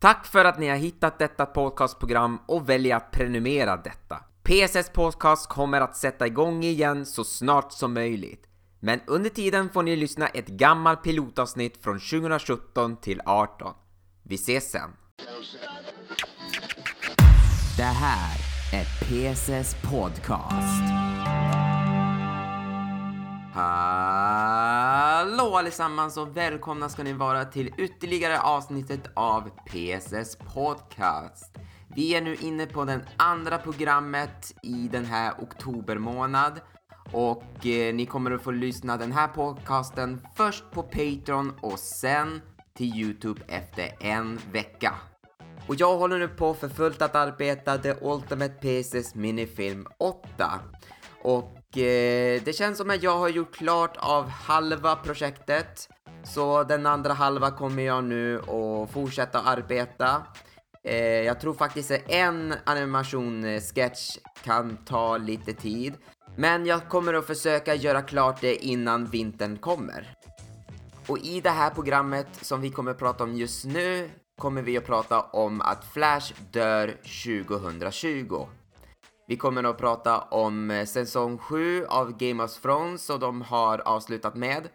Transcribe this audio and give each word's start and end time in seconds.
Tack 0.00 0.26
för 0.26 0.44
att 0.44 0.58
ni 0.58 0.68
har 0.68 0.76
hittat 0.76 1.18
detta 1.18 1.46
podcastprogram 1.46 2.38
och 2.46 2.68
väljer 2.68 2.96
att 2.96 3.10
prenumerera 3.10 3.76
detta. 3.76 4.16
PSS 4.42 4.90
Podcast 4.92 5.48
kommer 5.48 5.80
att 5.80 5.96
sätta 5.96 6.26
igång 6.26 6.64
igen 6.64 7.06
så 7.06 7.24
snart 7.24 7.72
som 7.72 7.94
möjligt. 7.94 8.46
Men 8.80 9.00
under 9.06 9.30
tiden 9.30 9.70
får 9.70 9.82
ni 9.82 9.96
lyssna 9.96 10.28
ett 10.28 10.46
gammalt 10.46 11.02
pilotavsnitt 11.02 11.82
från 11.82 12.00
2017 12.00 12.96
till 12.96 13.20
18. 13.24 13.74
Vi 14.22 14.34
ses 14.34 14.70
sen! 14.70 14.90
Det 17.76 17.82
här 17.82 18.36
är 18.72 18.84
PSS 18.84 19.76
Podcast. 19.82 20.82
Hallå 25.20 25.56
allesammans 25.56 26.16
och 26.16 26.36
välkomna 26.36 26.88
ska 26.88 27.02
ni 27.02 27.12
vara 27.12 27.44
till 27.44 27.74
ytterligare 27.76 28.40
avsnittet 28.40 29.00
av 29.14 29.50
PSS 29.66 30.36
Podcast. 30.54 31.58
Vi 31.88 32.14
är 32.14 32.20
nu 32.20 32.34
inne 32.34 32.66
på 32.66 32.84
den 32.84 33.02
andra 33.16 33.58
programmet 33.58 34.54
i 34.62 34.88
den 34.92 35.04
här 35.04 35.32
oktobermånad 35.38 36.60
och 37.12 37.66
eh, 37.66 37.94
ni 37.94 38.06
kommer 38.06 38.30
att 38.30 38.42
få 38.42 38.50
lyssna 38.50 38.96
den 38.96 39.12
här 39.12 39.28
podcasten 39.28 40.26
först 40.36 40.64
på 40.70 40.82
Patreon 40.82 41.52
och 41.60 41.78
sen 41.78 42.40
till 42.74 42.94
Youtube 42.94 43.40
efter 43.48 43.96
en 44.00 44.40
vecka. 44.52 44.94
Och 45.66 45.74
jag 45.74 45.98
håller 45.98 46.18
nu 46.18 46.28
på 46.28 46.54
för 46.54 46.68
fullt 46.68 47.02
att 47.02 47.16
arbeta 47.16 47.78
The 47.78 47.94
Ultimate 48.00 48.54
PSS 48.54 49.14
Minifilm 49.14 49.86
8. 49.98 50.60
Och 51.22 51.59
Eh, 51.76 52.42
det 52.44 52.56
känns 52.56 52.78
som 52.78 52.90
att 52.90 53.02
jag 53.02 53.18
har 53.18 53.28
gjort 53.28 53.56
klart 53.56 53.96
av 53.96 54.28
halva 54.28 54.96
projektet. 54.96 55.88
Så 56.24 56.64
den 56.64 56.86
andra 56.86 57.12
halva 57.12 57.50
kommer 57.50 57.82
jag 57.82 58.04
nu 58.04 58.38
att 58.38 58.90
fortsätta 58.90 59.40
arbeta. 59.40 60.22
Eh, 60.84 60.96
jag 61.04 61.40
tror 61.40 61.54
faktiskt 61.54 61.90
att 61.90 62.10
en 62.10 62.54
animation-sketch 62.64 64.16
eh, 64.16 64.42
kan 64.44 64.76
ta 64.76 65.16
lite 65.16 65.52
tid. 65.52 65.94
Men 66.36 66.66
jag 66.66 66.88
kommer 66.88 67.14
att 67.14 67.26
försöka 67.26 67.74
göra 67.74 68.02
klart 68.02 68.40
det 68.40 68.54
innan 68.54 69.06
vintern 69.06 69.56
kommer. 69.56 70.14
Och 71.06 71.18
i 71.18 71.40
det 71.40 71.50
här 71.50 71.70
programmet 71.70 72.28
som 72.40 72.60
vi 72.60 72.70
kommer 72.70 72.90
att 72.90 72.98
prata 72.98 73.24
om 73.24 73.34
just 73.34 73.64
nu 73.64 74.10
kommer 74.38 74.62
vi 74.62 74.76
att 74.76 74.86
prata 74.86 75.20
om 75.20 75.60
att 75.60 75.84
Flash 75.84 76.32
dör 76.50 76.88
2020. 77.24 78.46
Vi 79.30 79.36
kommer 79.36 79.64
att 79.64 79.78
prata 79.78 80.20
om 80.20 80.70
eh, 80.70 80.86
säsong 80.86 81.38
7 81.38 81.86
av 81.86 82.16
Game 82.16 82.44
of 82.44 82.60
Thrones 82.60 83.04
som 83.04 83.20
de 83.20 83.42
har 83.42 83.78
avslutat 83.78 84.36
med. 84.36 84.68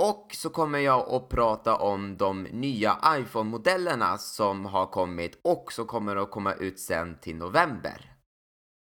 Och 0.00 0.30
så 0.34 0.50
kommer 0.50 0.78
jag 0.78 1.08
att 1.08 1.28
prata 1.28 1.76
om 1.76 2.16
de 2.16 2.42
nya 2.42 2.98
iPhone-modellerna 3.06 4.18
som 4.18 4.64
har 4.64 4.86
kommit 4.86 5.40
och 5.44 5.72
som 5.72 5.86
kommer 5.86 6.16
att 6.16 6.30
komma 6.30 6.54
ut 6.54 6.80
sen 6.80 7.18
till 7.20 7.36
november. 7.36 8.12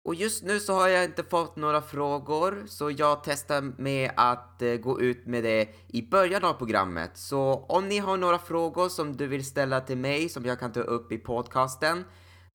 Och 0.07 0.16
just 0.16 0.43
nu 0.43 0.59
så 0.59 0.73
har 0.73 0.88
jag 0.88 1.03
inte 1.03 1.23
fått 1.23 1.55
några 1.55 1.81
frågor 1.81 2.63
så 2.67 2.91
jag 2.91 3.23
testar 3.23 3.61
med 3.77 4.11
att 4.16 4.61
eh, 4.61 4.73
gå 4.75 5.01
ut 5.01 5.25
med 5.25 5.43
det 5.43 5.69
i 5.88 6.09
början 6.09 6.43
av 6.43 6.53
programmet. 6.53 7.17
Så 7.17 7.66
om 7.69 7.88
ni 7.88 7.97
har 7.97 8.17
några 8.17 8.39
frågor 8.39 8.89
som 8.89 9.17
du 9.17 9.27
vill 9.27 9.45
ställa 9.45 9.81
till 9.81 9.97
mig 9.97 10.29
som 10.29 10.45
jag 10.45 10.59
kan 10.59 10.71
ta 10.71 10.79
upp 10.79 11.11
i 11.11 11.17
podcasten 11.17 12.03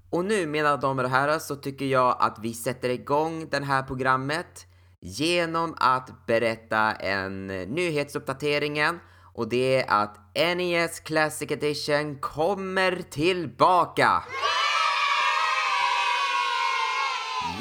Och 0.10 0.26
nu 0.26 0.48
mina 0.48 0.78
damer 0.78 1.04
och 1.04 1.10
herrar 1.10 1.40
så 1.40 1.56
tycker 1.56 1.86
jag 1.86 2.18
att 2.20 2.40
vi 2.42 2.54
sätter 2.54 2.90
igång 2.90 3.50
det 3.50 3.64
här 3.64 3.84
programmet 3.84 4.66
genom 5.02 5.76
att 5.78 6.26
berätta 6.28 6.92
en 6.92 7.48
nyhetsuppdateringen 7.48 9.00
och 9.34 9.50
det 9.50 9.76
är 9.76 10.02
att 10.02 10.18
NES 10.36 11.00
Classic 11.00 11.52
Edition 11.52 12.20
kommer 12.20 13.02
tillbaka! 13.10 14.24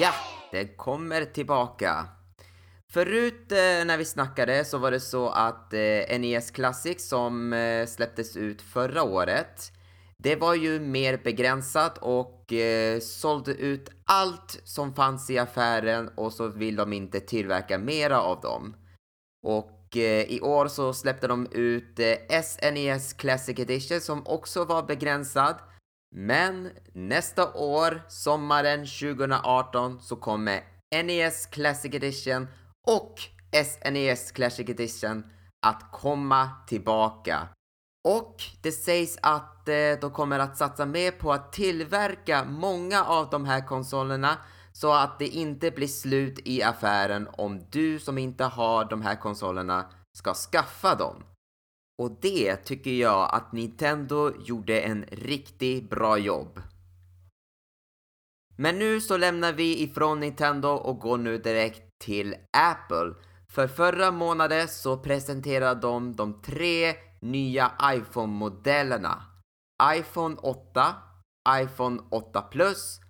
Ja, 0.01 0.13
det 0.51 0.77
kommer 0.77 1.25
tillbaka. 1.25 2.07
Förut 2.93 3.53
eh, 3.53 3.85
när 3.85 3.97
vi 3.97 4.05
snackade 4.05 4.65
så 4.65 4.79
var 4.79 4.91
det 4.91 5.01
så 5.01 5.29
att 5.29 5.75
eh, 5.75 6.19
NES 6.21 6.51
Classic 6.51 7.09
som 7.09 7.53
eh, 7.53 7.87
släpptes 7.87 8.37
ut 8.37 8.63
förra 8.63 9.03
året 9.03 9.73
det 10.23 10.37
var 10.37 10.55
ju 10.55 10.81
mer 10.81 11.21
begränsat 11.25 11.99
och 11.99 12.53
eh, 12.53 13.01
sålde 13.01 13.53
ut 13.53 13.91
allt 14.05 14.61
som 14.65 14.95
fanns 14.95 15.31
i 15.31 15.39
affären 15.39 16.11
och 16.17 16.33
så 16.33 16.49
vill 16.49 16.77
de 16.77 16.93
inte 16.93 17.21
tillverka 17.21 17.79
mera 17.79 18.21
av 18.21 18.41
dem. 18.41 18.77
Och 19.43 19.71
eh, 19.97 20.23
i 20.23 20.41
år 20.41 20.69
så 20.69 20.93
släppte 20.93 21.27
de 21.27 21.47
ut 21.53 21.99
eh, 21.99 22.43
SNES 22.43 23.13
Classic 23.13 23.59
Edition 23.59 24.01
som 24.01 24.27
också 24.27 24.65
var 24.65 24.83
begränsad. 24.83 25.57
Men 26.17 26.71
nästa 26.93 27.53
år, 27.53 28.03
sommaren 28.09 28.79
2018, 28.79 30.01
så 30.01 30.17
kommer 30.17 30.61
NES 31.05 31.47
Classic 31.47 31.95
Edition 31.95 32.47
och 32.87 33.15
SNES 33.65 34.33
Classic 34.33 34.69
Edition 34.69 35.25
att 35.67 35.93
komma 35.93 36.51
tillbaka. 36.67 37.49
Och 38.09 38.37
det 38.63 38.73
sägs 38.73 39.19
att 39.23 39.69
eh, 39.69 39.75
de 40.01 40.11
kommer 40.11 40.39
att 40.39 40.57
satsa 40.57 40.87
mer 40.87 41.11
på 41.11 41.33
att 41.33 41.53
tillverka 41.53 42.45
många 42.45 43.05
av 43.05 43.31
de 43.31 43.45
här 43.45 43.67
konsolerna 43.67 44.39
så 44.73 44.93
att 44.93 45.19
det 45.19 45.29
inte 45.29 45.71
blir 45.71 45.87
slut 45.87 46.39
i 46.45 46.63
affären 46.63 47.29
om 47.33 47.61
du 47.71 47.99
som 47.99 48.19
inte 48.19 48.45
har 48.45 48.85
de 48.85 49.03
här 49.03 49.17
konsolerna 49.17 49.91
ska 50.19 50.35
skaffa 50.35 50.95
dem. 50.95 51.25
Och 52.03 52.11
det 52.21 52.57
tycker 52.57 52.91
jag 52.91 53.35
att 53.35 53.53
Nintendo 53.53 54.33
gjorde 54.45 54.81
en 54.81 55.05
riktigt 55.05 55.91
bra 55.91 56.19
jobb. 56.19 56.63
Men 58.57 58.79
nu 58.79 59.01
så 59.01 59.17
lämnar 59.17 59.53
vi 59.53 59.83
ifrån 59.83 60.21
Nintendo 60.21 60.69
och 60.69 60.99
går 60.99 61.19
nu 61.19 61.39
direkt 61.39 61.83
till 62.05 62.37
Apple. 62.57 63.15
För 63.49 63.69
förra 63.69 64.11
månaden 64.11 64.69
så 64.69 64.97
presenterade 64.99 65.81
de 65.81 66.17
de 66.17 66.43
tre 66.43 66.95
nya 67.21 67.73
iPhone-modellerna. 67.85 69.23
iPhone 69.95 70.37
8, 70.37 70.95
iPhone 71.63 72.03
8 72.11 72.43
Plus 72.43 73.01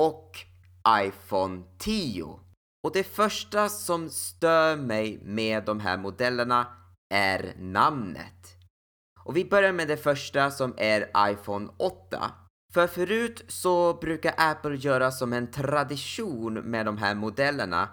och 0.00 0.49
iPhone 0.88 1.62
10. 1.78 2.40
Och 2.84 2.92
det 2.92 3.04
första 3.04 3.68
som 3.68 4.10
stör 4.10 4.76
mig 4.76 5.20
med 5.22 5.64
de 5.64 5.80
här 5.80 5.96
modellerna 5.96 6.66
är 7.14 7.54
namnet. 7.58 8.56
Och 9.24 9.36
vi 9.36 9.44
börjar 9.44 9.72
med 9.72 9.88
det 9.88 9.96
första 9.96 10.50
som 10.50 10.74
är 10.76 11.30
iPhone 11.30 11.68
8. 11.76 12.30
För 12.72 12.86
förut 12.86 13.44
så 13.48 13.94
brukar 13.94 14.34
Apple 14.36 14.76
göra 14.76 15.10
som 15.10 15.32
en 15.32 15.50
tradition 15.50 16.54
med 16.54 16.86
de 16.86 16.98
här 16.98 17.14
modellerna 17.14 17.88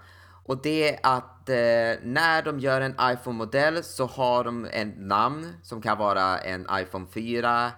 och 0.48 0.62
det 0.62 0.94
är 0.94 1.00
att 1.04 1.50
eh, 1.50 2.04
när 2.04 2.42
de 2.42 2.60
gör 2.60 2.82
en 2.82 2.96
iPhone-modell 3.02 3.84
så 3.84 4.06
har 4.06 4.44
de 4.44 4.66
ett 4.66 4.98
namn 4.98 5.54
som 5.64 5.82
kan 5.82 5.98
vara 5.98 6.38
en 6.38 6.68
iPhone 6.72 7.06
4 7.14 7.72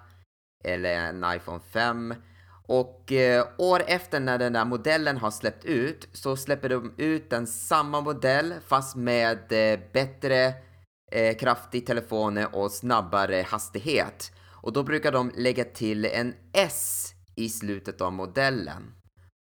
eller 0.63 0.93
en 0.93 1.25
iPhone 1.35 1.59
5. 1.59 2.13
Och 2.69 3.11
eh, 3.11 3.47
år 3.57 3.83
efter 3.87 4.19
när 4.19 4.37
den 4.37 4.53
där 4.53 4.65
modellen 4.65 5.17
har 5.17 5.31
släppt 5.31 5.65
ut 5.65 6.07
så 6.13 6.35
släpper 6.35 6.69
de 6.69 6.93
ut 6.97 7.29
den 7.29 7.47
samma 7.47 8.01
modell 8.01 8.53
fast 8.67 8.95
med 8.95 9.51
eh, 9.51 9.79
bättre 9.93 10.53
eh, 11.11 11.37
kraft 11.37 11.75
i 11.75 11.81
telefonen 11.81 12.47
och 12.53 12.71
snabbare 12.71 13.45
hastighet. 13.47 14.31
Och 14.61 14.73
då 14.73 14.83
brukar 14.83 15.11
de 15.11 15.31
lägga 15.35 15.63
till 15.63 16.05
en 16.05 16.33
S 16.53 17.13
i 17.35 17.49
slutet 17.49 18.01
av 18.01 18.13
modellen. 18.13 18.93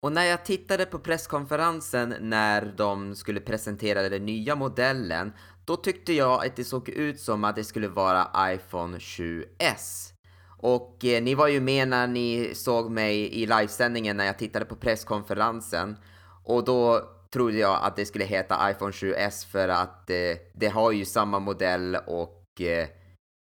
Och 0.05 0.11
när 0.11 0.23
jag 0.23 0.45
tittade 0.45 0.85
på 0.85 0.99
presskonferensen 0.99 2.15
när 2.19 2.73
de 2.77 3.15
skulle 3.15 3.39
presentera 3.39 4.09
den 4.09 4.25
nya 4.25 4.55
modellen, 4.55 5.33
då 5.65 5.75
tyckte 5.75 6.13
jag 6.13 6.45
att 6.45 6.55
det 6.55 6.63
såg 6.63 6.89
ut 6.89 7.19
som 7.19 7.43
att 7.43 7.55
det 7.55 7.63
skulle 7.63 7.87
vara 7.87 8.53
iPhone 8.53 8.97
7S. 8.97 10.16
Och 10.57 11.05
eh, 11.05 11.23
ni 11.23 11.35
var 11.35 11.47
ju 11.47 11.61
med 11.61 11.87
när 11.87 12.07
ni 12.07 12.51
såg 12.55 12.91
mig 12.91 13.33
i 13.33 13.45
livesändningen 13.45 14.17
när 14.17 14.25
jag 14.25 14.37
tittade 14.37 14.65
på 14.65 14.75
presskonferensen. 14.75 15.97
Och 16.43 16.65
då 16.65 17.01
trodde 17.33 17.57
jag 17.57 17.79
att 17.83 17.95
det 17.95 18.05
skulle 18.05 18.25
heta 18.25 18.71
iPhone 18.71 18.91
7S 18.91 19.51
för 19.51 19.69
att 19.69 20.09
eh, 20.09 20.37
det 20.53 20.67
har 20.67 20.91
ju 20.91 21.05
samma 21.05 21.39
modell 21.39 21.97
och 22.07 22.61
eh, 22.61 22.87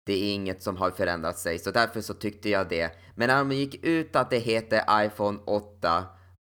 det 0.05 0.13
är 0.13 0.33
inget 0.33 0.63
som 0.63 0.77
har 0.77 0.91
förändrat 0.91 1.37
sig. 1.37 1.59
Så 1.59 1.71
därför 1.71 2.01
så 2.01 2.13
tyckte 2.13 2.49
jag 2.49 2.69
det. 2.69 2.91
Men 3.15 3.27
när 3.27 3.37
de 3.37 3.51
gick 3.51 3.85
ut 3.85 4.15
att 4.15 4.29
det 4.29 4.39
heter 4.39 5.05
iPhone 5.05 5.39
8 5.45 6.05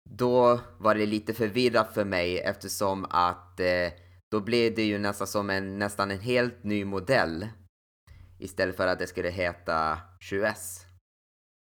då 0.10 0.60
var 0.78 0.96
det 0.96 1.06
lite 1.06 1.34
förvirrat 1.34 1.94
för 1.94 2.06
mig 2.06 2.40
eftersom 2.40 3.06
att 3.10 3.60
eh, 3.60 3.92
då 4.32 4.40
blev 4.40 4.76
det 4.76 4.84
ju 4.84 4.98
nästan 4.98 5.28
som 5.28 5.50
en, 5.50 5.80
nästan 5.80 6.12
en 6.12 6.20
helt 6.20 6.64
ny 6.64 6.86
modell 6.86 7.48
istället 8.40 8.78
för 8.78 8.88
att 8.88 9.00
det 9.00 9.08
skulle 9.08 9.30
heta 9.30 9.98
7S. 10.22 10.84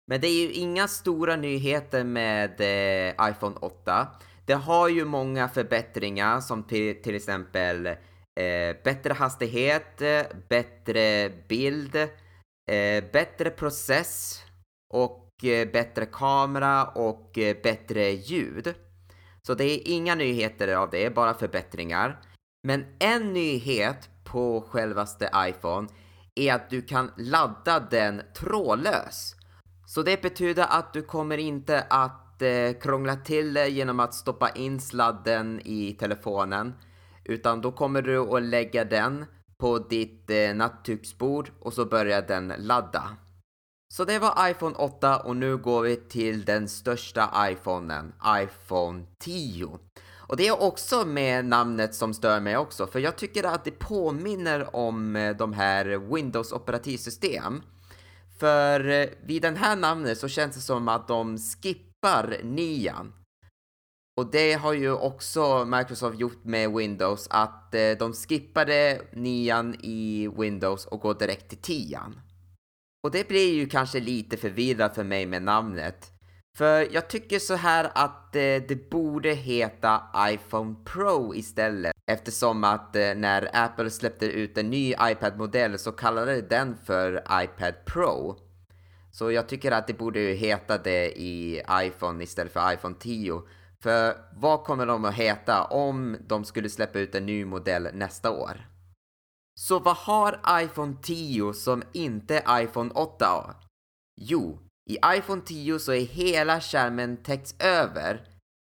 Men 0.07 0.21
det 0.21 0.27
är 0.27 0.47
ju 0.47 0.51
inga 0.51 0.87
stora 0.87 1.35
nyheter 1.35 2.03
med 2.03 2.61
eh, 2.61 3.29
iPhone 3.29 3.55
8. 3.61 4.07
Det 4.45 4.53
har 4.53 4.89
ju 4.89 5.05
många 5.05 5.49
förbättringar 5.49 6.39
som 6.39 6.63
till, 6.63 7.01
till 7.01 7.15
exempel 7.15 7.87
eh, 7.87 8.75
bättre 8.83 9.13
hastighet, 9.13 10.01
bättre 10.49 11.29
bild, 11.47 11.95
eh, 12.71 13.03
bättre 13.11 13.49
process 13.49 14.43
och 14.93 15.43
eh, 15.43 15.71
bättre 15.71 16.05
kamera 16.05 16.85
och 16.85 17.37
eh, 17.37 17.57
bättre 17.63 18.11
ljud. 18.11 18.73
Så 19.47 19.53
det 19.53 19.63
är 19.63 19.91
inga 19.91 20.15
nyheter 20.15 20.75
av 20.75 20.89
det, 20.89 21.15
bara 21.15 21.33
förbättringar. 21.33 22.19
Men 22.67 22.85
en 22.99 23.33
nyhet 23.33 24.09
på 24.23 24.61
självaste 24.61 25.29
iPhone 25.35 25.87
är 26.39 26.53
att 26.53 26.69
du 26.69 26.81
kan 26.81 27.11
ladda 27.17 27.79
den 27.79 28.21
trådlös. 28.39 29.35
Så 29.85 30.03
det 30.03 30.21
betyder 30.21 30.65
att 30.69 30.93
du 30.93 31.01
kommer 31.01 31.37
inte 31.37 31.81
att 31.81 32.41
eh, 32.41 32.73
krångla 32.81 33.15
till 33.15 33.53
det 33.53 33.67
genom 33.67 33.99
att 33.99 34.13
stoppa 34.13 34.49
in 34.49 34.79
sladden 34.79 35.61
i 35.65 35.97
telefonen. 35.99 36.73
Utan 37.23 37.61
då 37.61 37.71
kommer 37.71 38.01
du 38.01 38.19
att 38.19 38.43
lägga 38.43 38.85
den 38.85 39.25
på 39.57 39.79
ditt 39.79 40.29
eh, 40.29 40.55
nattduksbord 40.55 41.51
och 41.59 41.73
så 41.73 41.85
börjar 41.85 42.21
den 42.21 42.53
ladda. 42.57 43.17
Så 43.93 44.05
det 44.05 44.19
var 44.19 44.49
iPhone 44.49 44.75
8 44.75 45.19
och 45.19 45.35
nu 45.35 45.57
går 45.57 45.81
vi 45.81 45.95
till 45.95 46.45
den 46.45 46.67
största 46.67 47.49
iPhonen, 47.51 48.13
iPhone 48.43 49.05
10. 49.19 49.79
Och 50.27 50.37
det 50.37 50.47
är 50.47 50.61
också 50.61 51.05
med 51.05 51.45
namnet 51.45 51.95
som 51.95 52.13
stör 52.13 52.39
mig 52.39 52.57
också, 52.57 52.87
för 52.87 52.99
jag 52.99 53.15
tycker 53.15 53.43
att 53.43 53.65
det 53.65 53.71
påminner 53.71 54.75
om 54.75 55.15
eh, 55.15 55.35
de 55.37 55.53
här 55.53 56.13
Windows 56.13 56.51
operativsystem. 56.51 57.61
För 58.39 58.89
eh, 58.89 59.07
vid 59.23 59.41
den 59.41 59.55
här 59.55 59.75
namnet 59.75 60.17
så 60.17 60.27
känns 60.27 60.55
det 60.55 60.61
som 60.61 60.87
att 60.87 61.07
de 61.07 61.37
skippar 61.37 62.37
nian. 62.43 63.13
Och 64.17 64.31
det 64.31 64.53
har 64.53 64.73
ju 64.73 64.91
också 64.91 65.65
Microsoft 65.65 66.19
gjort 66.19 66.43
med 66.43 66.71
Windows, 66.71 67.27
att 67.29 67.75
eh, 67.75 67.91
de 67.99 68.13
skippade 68.13 69.01
nian 69.13 69.75
i 69.75 70.31
Windows 70.37 70.85
och 70.85 70.99
går 70.99 71.13
direkt 71.13 71.49
till 71.49 71.57
tian. 71.57 72.19
Och 73.03 73.11
det 73.11 73.27
blir 73.27 73.53
ju 73.53 73.69
kanske 73.69 73.99
lite 73.99 74.37
förvirrat 74.37 74.95
för 74.95 75.03
mig 75.03 75.25
med 75.25 75.43
namnet. 75.43 76.16
För 76.57 76.93
jag 76.93 77.09
tycker 77.09 77.39
så 77.39 77.55
här 77.55 77.91
att 77.95 78.35
eh, 78.35 78.41
det 78.41 78.89
borde 78.89 79.33
heta 79.33 80.01
iPhone 80.17 80.75
Pro 80.85 81.35
istället. 81.35 81.93
Eftersom 82.11 82.63
att 82.63 82.95
eh, 82.95 83.15
när 83.15 83.49
Apple 83.53 83.89
släppte 83.89 84.25
ut 84.25 84.57
en 84.57 84.69
ny 84.69 84.93
iPad-modell 85.01 85.79
så 85.79 85.91
kallade 85.91 86.41
den 86.41 86.77
för 86.85 87.23
iPad 87.31 87.73
Pro. 87.85 88.35
Så 89.11 89.31
jag 89.31 89.49
tycker 89.49 89.71
att 89.71 89.87
det 89.87 89.93
borde 89.93 90.19
ju 90.19 90.33
heta 90.33 90.77
det 90.77 91.19
i 91.19 91.61
iPhone 91.71 92.23
istället 92.23 92.53
för 92.53 92.73
iPhone 92.73 92.95
10. 92.99 93.41
För 93.83 94.15
vad 94.33 94.63
kommer 94.63 94.85
de 94.85 95.05
att 95.05 95.15
heta 95.15 95.63
om 95.63 96.17
de 96.27 96.45
skulle 96.45 96.69
släppa 96.69 96.99
ut 96.99 97.15
en 97.15 97.25
ny 97.25 97.45
modell 97.45 97.89
nästa 97.93 98.31
år? 98.31 98.67
Så 99.59 99.79
vad 99.79 99.95
har 99.95 100.61
iPhone 100.61 100.95
10 101.03 101.53
som 101.53 101.83
inte 101.93 102.43
iPhone 102.49 102.91
8 102.93 103.25
har? 103.25 103.55
Jo, 104.15 104.66
i 104.89 104.97
iPhone 105.17 105.41
10 105.41 105.79
så 105.79 105.93
är 105.93 106.01
hela 106.01 106.61
skärmen 106.61 107.17
täckt 107.17 107.63
över. 107.63 108.21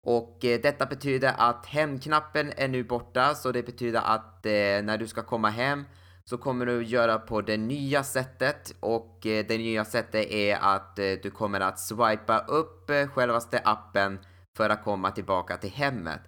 Och 0.07 0.45
eh, 0.45 0.61
detta 0.61 0.87
betyder 0.87 1.35
att 1.39 1.67
hemknappen 1.67 2.53
är 2.57 2.69
nu 2.69 2.85
borta. 2.85 3.35
Så 3.35 3.53
det 3.53 3.63
betyder 3.63 4.01
att 4.01 4.47
eh, 4.47 4.53
när 4.83 4.99
du 4.99 5.07
ska 5.07 5.23
komma 5.23 5.51
hem 5.51 5.85
så 6.25 6.39
kommer 6.39 6.67
du 6.67 6.83
göra 6.85 7.19
på 7.19 7.41
det 7.41 7.57
nya 7.57 8.05
sättet. 8.05 8.75
Och 8.81 9.27
eh, 9.27 9.45
det 9.49 9.59
nya 9.59 9.85
sättet 9.85 10.31
är 10.31 10.57
att 10.61 10.99
eh, 10.99 11.13
du 11.23 11.31
kommer 11.31 11.61
att 11.61 11.81
swipa 11.81 12.39
upp 12.39 12.91
eh, 12.91 13.07
självaste 13.07 13.61
appen 13.65 14.19
för 14.57 14.71
att 14.71 14.85
komma 14.85 15.11
tillbaka 15.11 15.57
till 15.57 15.71
hemmet. 15.71 16.21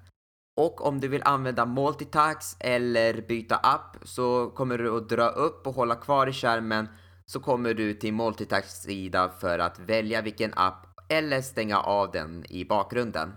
Och 0.60 0.86
om 0.86 1.00
du 1.00 1.08
vill 1.08 1.22
använda 1.24 1.66
multitax 1.66 2.56
eller 2.60 3.20
byta 3.20 3.56
app 3.56 3.96
så 4.02 4.50
kommer 4.50 4.78
du 4.78 4.96
att 4.96 5.08
dra 5.08 5.28
upp 5.28 5.66
och 5.66 5.74
hålla 5.74 5.94
kvar 5.94 6.26
i 6.26 6.32
skärmen 6.32 6.88
så 7.30 7.40
kommer 7.40 7.74
du 7.74 7.94
till 7.94 8.14
multitask-sida 8.14 9.28
för 9.28 9.58
att 9.58 9.78
välja 9.78 10.22
vilken 10.22 10.52
app 10.54 10.86
eller 11.08 11.42
stänga 11.42 11.80
av 11.80 12.10
den 12.10 12.44
i 12.48 12.64
bakgrunden. 12.64 13.32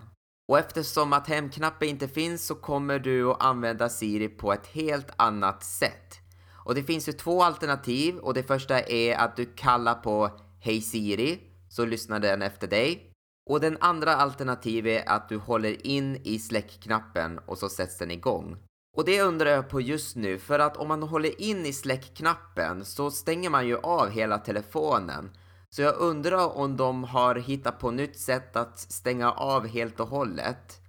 Och 0.48 0.60
eftersom 0.60 1.14
att 1.14 1.28
hemknappen 1.28 1.90
inte 1.90 2.08
finns 2.08 2.48
så 2.48 2.56
kommer 2.56 3.00
du 3.00 3.32
att 3.32 3.44
använda 3.44 3.90
Siri 3.90 4.28
på 4.28 4.54
ett 4.54 4.68
helt 4.68 5.12
annat 5.16 5.64
sätt. 5.64 6.20
Och 6.66 6.76
det 6.76 6.84
finns 6.84 7.10
ju 7.10 7.14
två 7.14 7.44
alternativ 7.44 8.18
och 8.18 8.34
det 8.34 8.44
första 8.44 8.80
är 8.80 9.16
att 9.16 9.36
du 9.36 9.46
kallar 9.46 9.96
på 9.96 10.40
Hej 10.62 10.82
Siri 10.82 11.40
så 11.70 11.86
lyssnar 11.86 12.20
den 12.20 12.42
efter 12.42 12.68
dig. 12.68 13.12
Och 13.50 13.60
den 13.60 13.78
andra 13.82 14.16
alternativet 14.16 15.06
är 15.06 15.10
att 15.10 15.30
du 15.30 15.38
håller 15.38 15.88
in 15.88 16.16
i 16.24 16.40
släckknappen 16.40 17.40
och 17.46 17.58
så 17.58 17.70
sätts 17.70 17.98
den 17.98 18.12
igång. 18.12 18.58
Och 19.00 19.06
det 19.06 19.22
undrar 19.22 19.50
jag 19.50 19.70
på 19.70 19.82
just 19.82 20.16
nu, 20.16 20.40
för 20.40 20.60
att 20.60 20.78
om 20.78 20.88
man 20.88 21.04
håller 21.04 21.42
in 21.42 21.66
i 21.66 21.74
släckknappen 21.74 22.86
så 22.86 23.12
stänger 23.12 23.50
man 23.50 23.68
ju 23.68 23.78
av 23.78 24.10
hela 24.10 24.38
telefonen. 24.38 25.32
Så 25.70 25.82
jag 25.82 25.96
undrar 25.98 26.58
om 26.58 26.78
de 26.78 27.04
har 27.04 27.36
hittat 27.36 27.80
på 27.80 27.92
nytt 27.92 28.20
sätt 28.20 28.56
att 28.56 28.80
stänga 28.80 29.32
av 29.32 29.68
helt 29.68 30.00
och 30.00 30.08
hållet. 30.08 30.82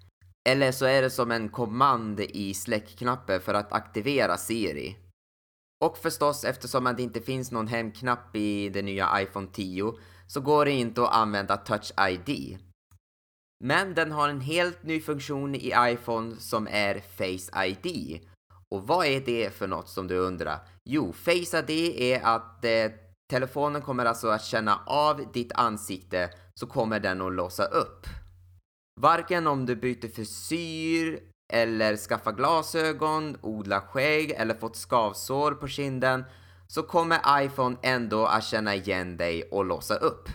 Eller 0.48 0.72
så 0.72 0.86
är 0.86 1.02
det 1.02 1.10
som 1.10 1.30
en 1.30 1.48
kommand 1.48 2.20
i 2.20 2.54
släckknappen 2.54 3.40
för 3.40 3.54
att 3.54 3.72
aktivera 3.72 4.36
Siri. 4.36 4.96
Och 5.84 5.98
förstås, 5.98 6.44
eftersom 6.44 6.84
det 6.84 7.02
inte 7.02 7.20
finns 7.20 7.50
någon 7.50 7.66
hemknapp 7.66 8.36
i 8.36 8.68
den 8.68 8.84
nya 8.84 9.22
iPhone 9.22 9.48
10 9.52 9.94
så 10.26 10.40
går 10.40 10.64
det 10.64 10.72
inte 10.72 11.02
att 11.02 11.14
använda 11.14 11.56
Touch 11.56 11.92
ID. 12.10 12.58
Men 13.64 13.94
den 13.94 14.12
har 14.12 14.28
en 14.28 14.40
helt 14.40 14.82
ny 14.82 15.00
funktion 15.00 15.54
i 15.54 15.72
iPhone 15.78 16.36
som 16.36 16.68
är 16.70 17.00
Face 17.00 17.66
ID. 17.66 18.20
Och 18.68 18.86
vad 18.86 19.06
är 19.06 19.20
det 19.20 19.54
för 19.54 19.66
något 19.66 19.88
som 19.88 20.06
du 20.06 20.16
undrar? 20.16 20.58
Jo, 20.84 21.12
Face 21.12 21.58
ID 21.58 22.00
är 22.00 22.20
att 22.22 22.64
eh, 22.64 22.90
telefonen 23.30 23.82
kommer 23.82 24.04
alltså 24.04 24.28
att 24.28 24.44
känna 24.44 24.80
av 24.86 25.32
ditt 25.32 25.52
ansikte 25.52 26.30
så 26.54 26.66
kommer 26.66 27.00
den 27.00 27.20
att 27.20 27.32
låsa 27.32 27.64
upp. 27.64 28.06
Varken 29.00 29.46
om 29.46 29.66
du 29.66 29.76
byter 29.76 30.08
frisyr 30.08 31.20
eller 31.52 31.96
skaffar 31.96 32.32
glasögon, 32.32 33.36
odlar 33.40 33.80
skägg 33.80 34.30
eller 34.30 34.54
fått 34.54 34.76
skavsår 34.76 35.52
på 35.52 35.68
kinden 35.68 36.24
så 36.68 36.82
kommer 36.82 37.44
iPhone 37.44 37.76
ändå 37.82 38.26
att 38.26 38.44
känna 38.44 38.74
igen 38.74 39.16
dig 39.16 39.42
och 39.42 39.64
låsa 39.64 39.94
upp. 39.94 40.28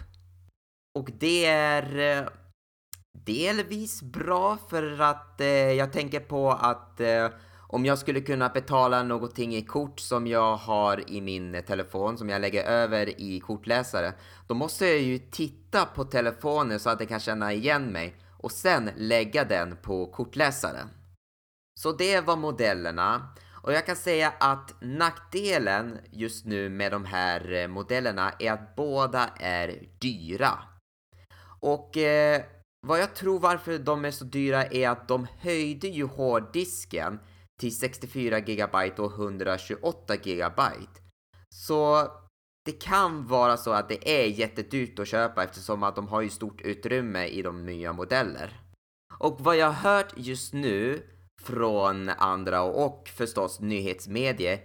Och 0.99 1.09
det 1.19 1.45
är 1.45 2.19
eh, 2.19 2.27
delvis 3.23 4.01
bra 4.01 4.57
för 4.69 5.01
att 5.01 5.41
eh, 5.41 5.47
jag 5.47 5.93
tänker 5.93 6.19
på 6.19 6.51
att 6.51 6.99
eh, 6.99 7.27
om 7.67 7.85
jag 7.85 7.97
skulle 7.97 8.21
kunna 8.21 8.49
betala 8.49 9.03
någonting 9.03 9.55
i 9.55 9.61
kort 9.61 9.99
som 9.99 10.27
jag 10.27 10.55
har 10.55 11.09
i 11.09 11.21
min 11.21 11.63
telefon, 11.67 12.17
som 12.17 12.29
jag 12.29 12.41
lägger 12.41 12.63
över 12.63 13.21
i 13.21 13.39
kortläsare, 13.39 14.13
då 14.47 14.53
måste 14.53 14.85
jag 14.85 14.99
ju 14.99 15.17
titta 15.17 15.85
på 15.85 16.03
telefonen 16.03 16.79
så 16.79 16.89
att 16.89 16.97
den 16.97 17.07
kan 17.07 17.19
känna 17.19 17.53
igen 17.53 17.85
mig 17.85 18.15
och 18.37 18.51
sen 18.51 18.89
lägga 18.95 19.43
den 19.43 19.77
på 19.81 20.05
kortläsaren. 20.05 20.87
Så 21.79 21.91
det 21.91 22.21
var 22.21 22.35
modellerna. 22.35 23.35
Och 23.65 23.73
jag 23.73 23.85
kan 23.85 23.95
säga 23.95 24.33
att 24.39 24.73
nackdelen 24.81 25.99
just 26.11 26.45
nu 26.45 26.69
med 26.69 26.91
de 26.91 27.05
här 27.05 27.53
eh, 27.53 27.67
modellerna 27.67 28.31
är 28.39 28.51
att 28.51 28.75
båda 28.75 29.29
är 29.39 29.83
dyra. 29.99 30.59
Och 31.59 31.97
eh, 31.97 32.41
vad 32.85 32.99
jag 32.99 33.15
tror 33.15 33.39
varför 33.39 33.79
de 33.79 34.05
är 34.05 34.11
så 34.11 34.25
dyra 34.25 34.65
är 34.65 34.89
att 34.89 35.07
de 35.07 35.27
höjde 35.39 35.87
ju 35.87 36.03
hårddisken 36.05 37.19
till 37.59 37.77
64 37.77 38.39
GB 38.39 38.91
och 38.97 39.13
128 39.19 40.15
GB. 40.15 40.61
Så 41.49 42.07
det 42.65 42.71
kan 42.71 43.27
vara 43.27 43.57
så 43.57 43.71
att 43.71 43.89
det 43.89 44.09
är 44.09 44.27
jättedyrt 44.27 44.99
att 44.99 45.07
köpa 45.07 45.43
eftersom 45.43 45.83
att 45.83 45.95
de 45.95 46.07
har 46.07 46.21
ju 46.21 46.29
stort 46.29 46.61
utrymme 46.61 47.25
i 47.25 47.41
de 47.41 47.65
nya 47.65 47.93
modeller. 47.93 48.59
Och 49.19 49.37
vad 49.39 49.57
jag 49.57 49.71
har 49.71 49.91
hört 49.91 50.13
just 50.15 50.53
nu 50.53 51.03
från 51.41 52.09
andra 52.09 52.61
och 52.61 53.09
förstås 53.15 53.59
nyhetsmedier 53.59 54.59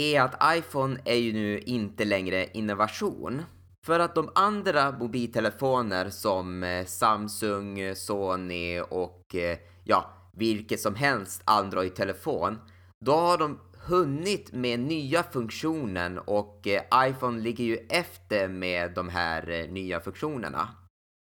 är 0.00 0.20
att 0.20 0.56
iPhone 0.58 1.00
är 1.04 1.16
ju 1.16 1.32
nu 1.32 1.58
inte 1.58 2.04
längre 2.04 2.46
innovation. 2.52 3.42
För 3.86 4.00
att 4.00 4.14
de 4.14 4.30
andra 4.34 4.92
mobiltelefoner 4.92 6.10
som 6.10 6.62
eh, 6.62 6.86
Samsung, 6.86 7.94
Sony 7.94 8.80
och 8.80 9.34
eh, 9.34 9.58
ja, 9.84 10.10
vilket 10.32 10.80
som 10.80 10.94
helst 10.94 11.42
Android-telefon, 11.44 12.58
då 13.04 13.12
har 13.12 13.38
de 13.38 13.58
hunnit 13.86 14.52
med 14.52 14.80
nya 14.80 15.22
funktionen 15.22 16.18
och 16.18 16.66
eh, 16.66 17.08
iPhone 17.08 17.40
ligger 17.40 17.64
ju 17.64 17.76
efter 17.76 18.48
med 18.48 18.94
de 18.94 19.08
här 19.08 19.68
nya 19.68 20.00
funktionerna. 20.00 20.68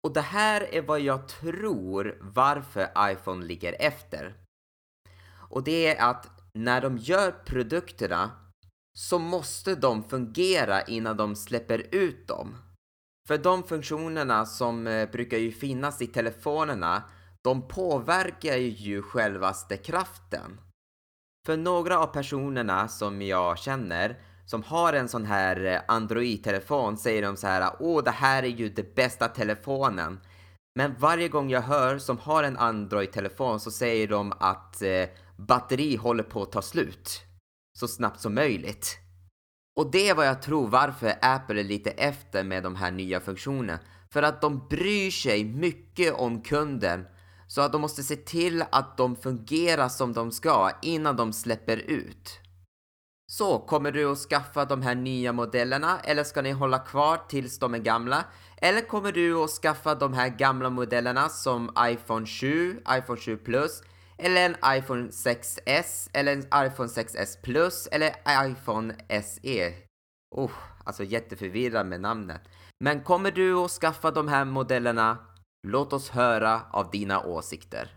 Och 0.06 0.12
det 0.12 0.20
här 0.20 0.74
är 0.74 0.82
vad 0.82 1.00
jag 1.00 1.28
tror 1.28 2.18
varför 2.20 2.88
iPhone 2.98 3.46
ligger 3.46 3.76
efter. 3.78 4.34
Och 5.50 5.64
det 5.64 5.86
är 5.86 6.10
att 6.10 6.30
när 6.54 6.80
de 6.80 6.98
gör 6.98 7.30
produkterna 7.30 8.30
så 8.94 9.18
måste 9.18 9.74
de 9.74 10.04
fungera 10.04 10.82
innan 10.82 11.16
de 11.16 11.36
släpper 11.36 11.86
ut 11.94 12.28
dem. 12.28 12.56
För 13.28 13.38
de 13.38 13.62
funktionerna 13.62 14.46
som 14.46 14.86
eh, 14.86 15.10
brukar 15.10 15.38
ju 15.38 15.52
finnas 15.52 16.02
i 16.02 16.06
telefonerna, 16.06 17.02
de 17.42 17.68
påverkar 17.68 18.56
ju 18.56 19.02
självaste 19.02 19.76
kraften. 19.76 20.60
För 21.46 21.56
några 21.56 21.98
av 21.98 22.06
personerna 22.06 22.88
som 22.88 23.22
jag 23.22 23.58
känner 23.58 24.18
som 24.46 24.62
har 24.62 24.92
en 24.92 25.08
sån 25.08 25.24
här 25.24 25.64
eh, 25.64 25.80
Android-telefon 25.88 26.96
säger 26.96 27.22
de 27.22 27.36
så 27.36 27.46
här 27.46 27.72
Åh, 27.80 28.04
det 28.04 28.10
här 28.10 28.42
är 28.42 28.48
ju 28.48 28.68
den 28.68 28.86
bästa 28.94 29.28
telefonen. 29.28 30.20
Men 30.74 30.94
varje 30.98 31.28
gång 31.28 31.50
jag 31.50 31.60
hör 31.60 31.98
som 31.98 32.18
har 32.18 32.42
en 32.42 32.56
Android-telefon 32.56 33.60
så 33.60 33.70
säger 33.70 34.08
de 34.08 34.32
att 34.38 34.82
eh, 34.82 35.08
batteri 35.36 35.96
håller 35.96 36.22
på 36.22 36.42
att 36.42 36.52
ta 36.52 36.62
slut. 36.62 37.31
Så 37.78 37.88
snabbt 37.88 38.20
som 38.20 38.34
möjligt. 38.34 38.98
Och 39.76 39.90
det 39.90 40.08
är 40.08 40.14
vad 40.14 40.26
jag 40.26 40.42
tror 40.42 40.68
varför 40.68 41.14
Apple 41.22 41.60
är 41.60 41.64
lite 41.64 41.90
efter 41.90 42.44
med 42.44 42.62
de 42.62 42.76
här 42.76 42.90
nya 42.90 43.20
funktionerna. 43.20 43.78
För 44.12 44.22
att 44.22 44.40
de 44.40 44.68
bryr 44.68 45.10
sig 45.10 45.44
mycket 45.44 46.14
om 46.14 46.42
kunden. 46.42 47.04
Så 47.46 47.60
att 47.60 47.72
de 47.72 47.80
måste 47.80 48.02
se 48.02 48.16
till 48.16 48.64
att 48.70 48.96
de 48.96 49.16
fungerar 49.16 49.88
som 49.88 50.12
de 50.12 50.32
ska 50.32 50.70
innan 50.82 51.16
de 51.16 51.32
släpper 51.32 51.76
ut. 51.76 52.38
Så, 53.26 53.58
kommer 53.58 53.92
du 53.92 54.12
att 54.12 54.18
skaffa 54.18 54.64
de 54.64 54.82
här 54.82 54.94
nya 54.94 55.32
modellerna 55.32 56.00
eller 56.04 56.24
ska 56.24 56.42
ni 56.42 56.50
hålla 56.50 56.78
kvar 56.78 57.20
tills 57.28 57.58
de 57.58 57.74
är 57.74 57.78
gamla? 57.78 58.24
Eller 58.56 58.80
kommer 58.80 59.12
du 59.12 59.34
att 59.34 59.50
skaffa 59.50 59.94
de 59.94 60.12
här 60.12 60.28
gamla 60.28 60.70
modellerna 60.70 61.28
som 61.28 61.70
iPhone 61.78 62.26
7, 62.26 62.82
iPhone 62.98 63.20
7 63.20 63.36
Plus 63.36 63.82
eller 64.18 64.46
en 64.46 64.56
iPhone 64.78 65.08
6S 65.08 66.10
eller 66.12 66.32
en 66.32 66.66
iPhone 66.66 66.88
6S 66.88 67.42
Plus 67.42 67.88
eller 67.92 68.14
iPhone 68.46 68.94
SE? 69.22 69.74
Oh, 70.34 70.52
alltså 70.84 71.04
jätteförvirrad 71.04 71.86
med 71.86 72.00
namnet. 72.00 72.40
Men 72.84 73.00
kommer 73.00 73.30
du 73.30 73.54
att 73.54 73.70
skaffa 73.70 74.10
de 74.10 74.28
här 74.28 74.44
modellerna? 74.44 75.18
Låt 75.66 75.92
oss 75.92 76.10
höra 76.10 76.62
av 76.70 76.90
dina 76.90 77.24
åsikter. 77.24 77.90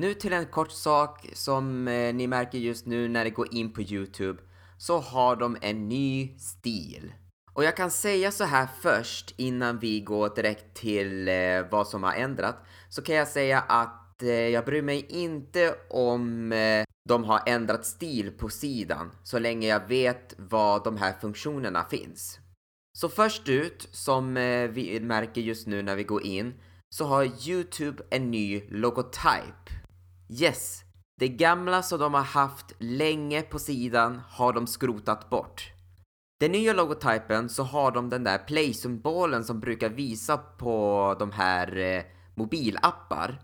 Nu 0.00 0.14
till 0.14 0.32
en 0.32 0.46
kort 0.46 0.72
sak 0.72 1.26
som 1.32 1.88
eh, 1.88 2.14
ni 2.14 2.26
märker 2.26 2.58
just 2.58 2.86
nu 2.86 3.08
när 3.08 3.24
ni 3.24 3.30
går 3.30 3.54
in 3.54 3.72
på 3.72 3.82
Youtube 3.82 4.42
så 4.78 4.98
har 4.98 5.36
de 5.36 5.56
en 5.60 5.88
ny 5.88 6.38
stil. 6.38 7.12
Och 7.52 7.64
jag 7.64 7.76
kan 7.76 7.90
säga 7.90 8.30
så 8.30 8.44
här 8.44 8.68
först 8.80 9.34
innan 9.36 9.78
vi 9.78 10.00
går 10.00 10.34
direkt 10.34 10.76
till 10.76 11.28
eh, 11.28 11.34
vad 11.70 11.88
som 11.88 12.02
har 12.02 12.12
ändrat 12.12 12.56
så 12.88 13.02
kan 13.02 13.14
jag 13.14 13.28
säga 13.28 13.60
att 13.60 14.05
eh, 14.22 14.28
jag 14.28 14.64
bryr 14.64 14.82
mig 14.82 15.06
inte 15.08 15.74
om 15.90 16.52
eh, 16.52 16.84
de 17.08 17.24
har 17.24 17.42
ändrat 17.46 17.86
stil 17.86 18.30
på 18.30 18.48
sidan 18.48 19.10
så 19.22 19.38
länge 19.38 19.68
jag 19.68 19.88
vet 19.88 20.34
var 20.36 20.84
de 20.84 20.96
här 20.96 21.12
funktionerna 21.20 21.84
finns. 21.84 22.38
Så 22.98 23.08
först 23.08 23.48
ut, 23.48 23.88
som 23.92 24.36
eh, 24.36 24.68
vi 24.68 25.00
märker 25.00 25.40
just 25.40 25.66
nu 25.66 25.82
när 25.82 25.96
vi 25.96 26.04
går 26.04 26.22
in, 26.26 26.54
så 26.88 27.04
har 27.04 27.48
Youtube 27.48 28.02
en 28.10 28.30
ny 28.30 28.62
logotyp. 28.68 29.70
Yes, 30.28 30.82
det 31.20 31.28
gamla 31.28 31.82
som 31.82 31.98
de 31.98 32.14
har 32.14 32.22
haft 32.22 32.74
länge 32.78 33.42
på 33.42 33.58
sidan 33.58 34.20
har 34.28 34.52
de 34.52 34.66
skrotat 34.66 35.30
bort. 35.30 35.72
Den 36.40 36.52
nya 36.52 36.72
logotypen 36.72 37.48
så 37.48 37.62
har 37.62 37.90
de 37.90 38.10
den 38.10 38.24
där 38.24 38.38
play-symbolen 38.38 39.44
som 39.44 39.60
brukar 39.60 39.88
visa 39.88 40.36
på 40.36 41.16
de 41.18 41.30
här 41.32 41.76
eh, 41.76 42.02
mobilappar. 42.34 43.40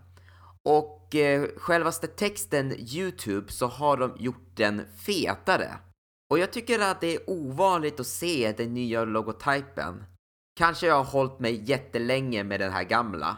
Och 0.65 1.15
eh, 1.15 1.47
självaste 1.57 2.07
texten 2.07 2.73
Youtube 2.79 3.51
så 3.51 3.67
har 3.67 3.97
de 3.97 4.15
gjort 4.17 4.55
den 4.55 4.85
fetare. 5.05 5.77
Och 6.29 6.39
jag 6.39 6.53
tycker 6.53 6.79
att 6.79 7.01
det 7.01 7.15
är 7.15 7.29
ovanligt 7.29 7.99
att 7.99 8.07
se 8.07 8.53
den 8.57 8.73
nya 8.73 9.05
logotypen. 9.05 10.03
Kanske 10.57 10.87
jag 10.87 10.95
har 10.95 11.03
hållit 11.03 11.39
mig 11.39 11.69
jättelänge 11.69 12.43
med 12.43 12.59
den 12.59 12.71
här 12.71 12.83
gamla. 12.83 13.37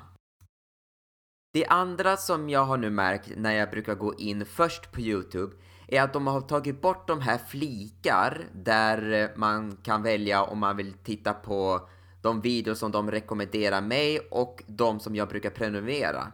Det 1.54 1.66
andra 1.66 2.18
som 2.18 2.50
jag 2.50 2.66
har 2.66 2.78
nu 2.78 2.90
märkt 2.90 3.32
när 3.38 3.52
jag 3.52 3.70
brukar 3.70 3.96
gå 3.96 4.14
in 4.16 4.46
först 4.46 4.92
på 4.92 5.02
Youtube 5.02 5.56
är 5.88 6.02
att 6.02 6.14
de 6.14 6.28
har 6.28 6.42
tagit 6.42 6.82
bort 6.82 7.08
de 7.08 7.22
här 7.22 7.38
flikar 7.38 8.46
där 8.54 9.12
eh, 9.12 9.30
man 9.36 9.78
kan 9.84 10.04
välja 10.04 10.44
om 10.44 10.60
man 10.60 10.78
vill 10.78 10.94
titta 10.94 11.34
på 11.34 11.90
de 12.22 12.42
videor 12.42 12.74
som 12.74 12.92
de 12.92 13.12
rekommenderar 13.12 13.82
mig 13.82 14.20
och 14.20 14.64
de 14.68 15.00
som 15.00 15.16
jag 15.16 15.30
brukar 15.30 15.50
prenumerera. 15.50 16.32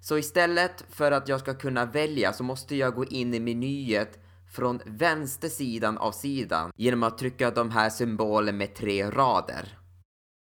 Så 0.00 0.18
istället 0.18 0.84
för 0.88 1.12
att 1.12 1.28
jag 1.28 1.40
ska 1.40 1.54
kunna 1.54 1.86
välja 1.86 2.32
så 2.32 2.44
måste 2.44 2.76
jag 2.76 2.94
gå 2.94 3.04
in 3.04 3.34
i 3.34 3.40
menyet 3.40 4.18
från 4.54 4.80
vänster 4.86 5.48
sidan 5.48 5.98
av 5.98 6.12
sidan 6.12 6.72
genom 6.76 7.02
att 7.02 7.18
trycka 7.18 7.50
de 7.50 7.70
här 7.70 7.90
symbolerna 7.90 8.58
med 8.58 8.74
tre 8.74 9.10
rader. 9.10 9.78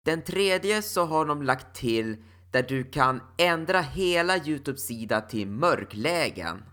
Den 0.05 0.23
tredje 0.23 0.81
så 0.81 1.05
har 1.05 1.25
de 1.25 1.41
lagt 1.41 1.75
till 1.75 2.23
där 2.51 2.63
du 2.63 2.83
kan 2.83 3.21
ändra 3.37 3.81
hela 3.81 4.37
Youtube-sida 4.37 5.21
till 5.21 5.47
mörklägen. 5.47 6.63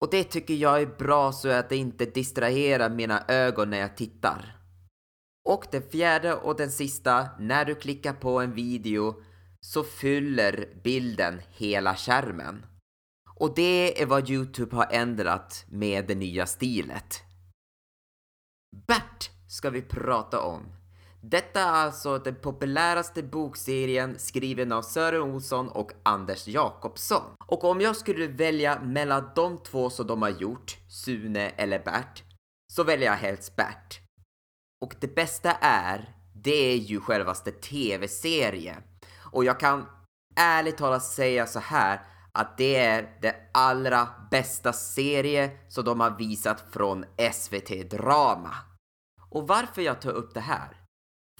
Och 0.00 0.10
det 0.10 0.24
tycker 0.24 0.54
jag 0.54 0.82
är 0.82 0.86
bra 0.86 1.32
så 1.32 1.48
att 1.48 1.68
det 1.68 1.76
inte 1.76 2.04
distraherar 2.04 2.90
mina 2.90 3.24
ögon 3.28 3.70
när 3.70 3.78
jag 3.78 3.96
tittar. 3.96 4.56
Och 5.48 5.64
den 5.70 5.82
fjärde 5.82 6.34
och 6.34 6.56
den 6.56 6.70
sista, 6.70 7.28
när 7.38 7.64
du 7.64 7.74
klickar 7.74 8.12
på 8.12 8.40
en 8.40 8.54
video 8.54 9.14
så 9.64 9.84
fyller 9.84 10.68
bilden 10.84 11.40
hela 11.50 11.96
skärmen. 11.96 12.66
Och 13.34 13.54
det 13.54 14.02
är 14.02 14.06
vad 14.06 14.30
Youtube 14.30 14.76
har 14.76 14.88
ändrat 14.90 15.64
med 15.68 16.06
det 16.06 16.14
nya 16.14 16.46
stilet. 16.46 17.22
Bert 18.86 19.30
ska 19.48 19.70
vi 19.70 19.82
prata 19.82 20.40
om. 20.40 20.62
Detta 21.22 21.60
är 21.60 21.72
alltså 21.72 22.18
den 22.18 22.34
populäraste 22.34 23.22
bokserien 23.22 24.18
skriven 24.18 24.72
av 24.72 24.82
Sören 24.82 25.22
Olsson 25.22 25.68
och 25.68 25.92
Anders 26.02 26.48
Jakobsson. 26.48 27.22
Och 27.46 27.64
om 27.64 27.80
jag 27.80 27.96
skulle 27.96 28.26
välja 28.26 28.80
mellan 28.80 29.30
de 29.34 29.62
två 29.62 29.90
som 29.90 30.06
de 30.06 30.22
har 30.22 30.30
gjort, 30.30 30.76
Sune 30.88 31.48
eller 31.48 31.78
Bert, 31.78 32.22
så 32.72 32.84
väljer 32.84 33.06
jag 33.06 33.16
helst 33.16 33.56
Bert. 33.56 34.00
Och 34.80 34.94
det 35.00 35.14
bästa 35.14 35.52
är, 35.60 36.14
det 36.34 36.72
är 36.72 36.76
ju 36.76 37.00
självaste 37.00 37.52
TV-serie. 37.52 38.82
Och 39.34 39.44
jag 39.44 39.60
kan 39.60 39.86
ärligt 40.36 40.76
talat 40.76 41.04
säga 41.04 41.46
så 41.46 41.58
här 41.58 42.00
att 42.32 42.58
det 42.58 42.76
är 42.76 43.18
det 43.22 43.34
allra 43.52 44.08
bästa 44.30 44.72
serie 44.72 45.50
som 45.68 45.84
de 45.84 46.00
har 46.00 46.18
visat 46.18 46.64
från 46.72 47.04
SVT 47.32 47.90
Drama. 47.90 48.54
Och 49.30 49.48
varför 49.48 49.82
jag 49.82 50.00
tar 50.00 50.12
upp 50.12 50.34
det 50.34 50.40
här? 50.40 50.80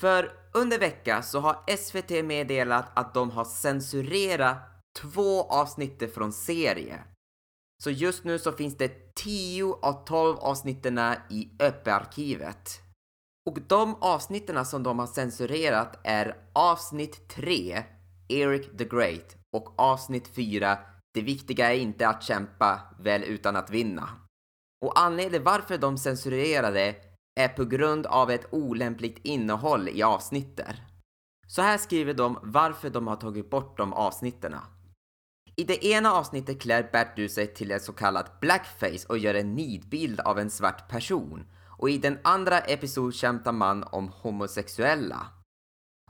För 0.01 0.33
under 0.55 0.79
vecka 0.79 1.23
så 1.23 1.41
har 1.41 1.77
SVT 1.77 2.25
meddelat 2.25 2.99
att 2.99 3.15
de 3.15 3.31
har 3.31 3.45
censurerat 3.45 4.57
två 5.01 5.43
avsnitt 5.43 6.15
från 6.15 6.33
serie. 6.33 7.05
Så 7.83 7.91
just 7.91 8.25
nu 8.25 8.39
så 8.39 8.53
finns 8.53 8.77
det 8.77 9.15
10 9.15 9.79
av 9.83 10.05
12 10.05 10.37
avsnitten 10.39 11.01
i 11.31 11.51
öpparkivet. 11.61 12.84
Och 13.51 13.59
de 13.69 13.95
avsnitten 14.01 14.67
som 14.67 14.83
de 14.83 14.99
har 14.99 15.07
censurerat 15.07 16.01
är 16.05 16.37
avsnitt 16.53 17.29
3, 17.29 17.85
Eric 18.29 18.79
the 18.79 18.85
Great, 18.85 19.37
och 19.57 19.81
avsnitt 19.81 20.29
4, 20.29 20.79
Det 21.15 21.23
viktiga 21.23 21.73
är 21.75 21.79
inte 21.79 22.09
att 22.09 22.23
kämpa 22.23 22.81
väl 22.99 23.25
utan 23.25 23.57
att 23.57 23.71
vinna. 23.71 24.09
Och 24.85 24.99
anledningen 24.99 25.45
varför 25.45 25.79
de 25.79 25.99
censurerade 25.99 26.95
är 27.41 27.49
på 27.49 27.65
grund 27.65 28.07
av 28.07 28.31
ett 28.31 28.47
olämpligt 28.51 29.19
innehåll 29.23 29.89
i 29.89 30.03
avsnitter. 30.03 30.87
Så 31.47 31.63
här 31.63 31.79
skriver 31.79 32.15
de 32.15 32.39
varför 32.43 32.91
de 32.91 33.07
har 33.07 33.17
tagit 33.17 33.51
bort 33.51 33.77
de 33.77 33.93
avsnitten. 33.93 34.55
I 35.57 35.65
det 35.65 35.85
ena 35.85 36.13
avsnittet 36.13 36.61
klär 36.61 36.89
Bert 36.93 37.19
ut 37.19 37.33
sig 37.33 37.55
till 37.55 37.71
ett 37.71 37.83
så 37.83 37.93
kallat 37.93 38.41
blackface 38.41 39.07
och 39.09 39.19
gör 39.19 39.35
en 39.35 39.55
nidbild 39.55 40.21
av 40.21 40.39
en 40.39 40.51
svart 40.51 40.89
person. 40.89 41.45
Och 41.85 41.91
i 41.91 41.99
den 41.99 42.19
andra 42.23 42.59
episoden 42.59 43.13
kämpar 43.13 43.53
man 43.53 43.85
om 43.85 44.09
homosexuella. 44.09 45.27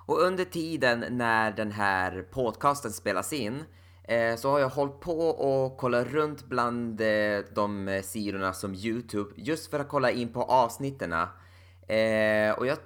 Och 0.06 0.20
under 0.20 0.44
tiden 0.44 1.04
när 1.10 1.52
den 1.52 1.72
här 1.72 2.22
podcasten 2.22 2.92
spelas 2.92 3.32
in 3.32 3.64
eh, 4.08 4.36
så 4.36 4.50
har 4.50 4.58
jag 4.58 4.68
hållit 4.68 5.00
på 5.00 5.28
och 5.28 5.78
kollat 5.78 6.06
runt 6.06 6.44
bland 6.44 7.00
eh, 7.00 7.38
de 7.54 7.88
eh, 7.88 8.02
sidorna 8.02 8.52
som 8.52 8.74
Youtube 8.74 9.30
just 9.36 9.70
för 9.70 9.80
att 9.80 9.88
kolla 9.88 10.10
in 10.10 10.32
på 10.32 10.42
avsnitten. 10.42 11.12
Eh, 11.12 12.58
och 12.58 12.66
jag 12.66 12.78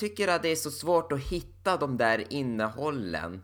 tycker 0.00 0.28
att 0.28 0.42
det 0.42 0.48
är 0.48 0.56
så 0.56 0.70
svårt 0.70 1.12
att 1.12 1.20
hitta 1.20 1.76
de 1.76 1.96
där 1.96 2.32
innehållen. 2.32 3.34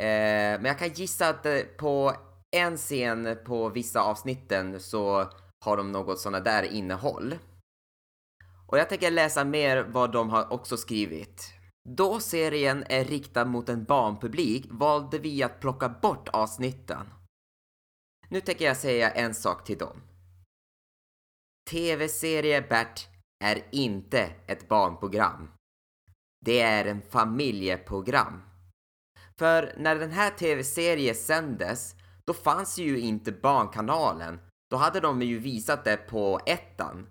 Eh, 0.00 0.60
men 0.60 0.64
jag 0.64 0.78
kan 0.78 0.88
gissa 0.88 1.28
att 1.28 1.46
eh, 1.46 1.58
på 1.78 2.12
en 2.56 2.76
scen 2.76 3.38
på 3.46 3.68
vissa 3.68 4.00
avsnitten 4.00 4.80
så 4.80 5.30
har 5.64 5.76
de 5.76 5.92
något 5.92 6.20
sådana 6.20 6.40
där 6.40 6.62
innehåll. 6.62 7.34
Och 8.66 8.78
jag 8.78 8.88
tänker 8.88 9.10
läsa 9.10 9.44
mer 9.44 9.82
vad 9.82 10.12
de 10.12 10.30
har 10.30 10.52
också 10.52 10.76
skrivit. 10.76 11.52
Då 11.88 12.20
serien 12.20 12.84
är 12.88 13.04
riktad 13.04 13.44
mot 13.44 13.68
en 13.68 13.84
barnpublik 13.84 14.66
valde 14.70 15.18
vi 15.18 15.42
att 15.42 15.60
plocka 15.60 15.88
bort 15.88 16.28
avsnitten. 16.28 17.06
Nu 18.28 18.40
tänker 18.40 18.64
jag 18.64 18.76
säga 18.76 19.10
en 19.10 19.34
sak 19.34 19.64
till 19.64 19.78
dem. 19.78 20.02
TV-serie 21.70 22.62
Bert 22.62 23.08
är 23.44 23.62
inte 23.72 24.32
ett 24.46 24.68
barnprogram. 24.68 25.48
Det 26.44 26.60
är 26.60 26.84
en 26.84 27.02
familjeprogram. 27.02 28.42
För 29.38 29.74
när 29.76 29.96
den 29.96 30.10
här 30.10 30.30
tv-serien 30.30 31.14
sändes, 31.14 31.94
då 32.24 32.34
fanns 32.34 32.78
ju 32.78 32.98
inte 32.98 33.32
Barnkanalen. 33.32 34.40
Då 34.70 34.76
hade 34.76 35.00
de 35.00 35.22
ju 35.22 35.38
visat 35.38 35.84
det 35.84 35.96
på 35.96 36.40
ettan. 36.46 37.06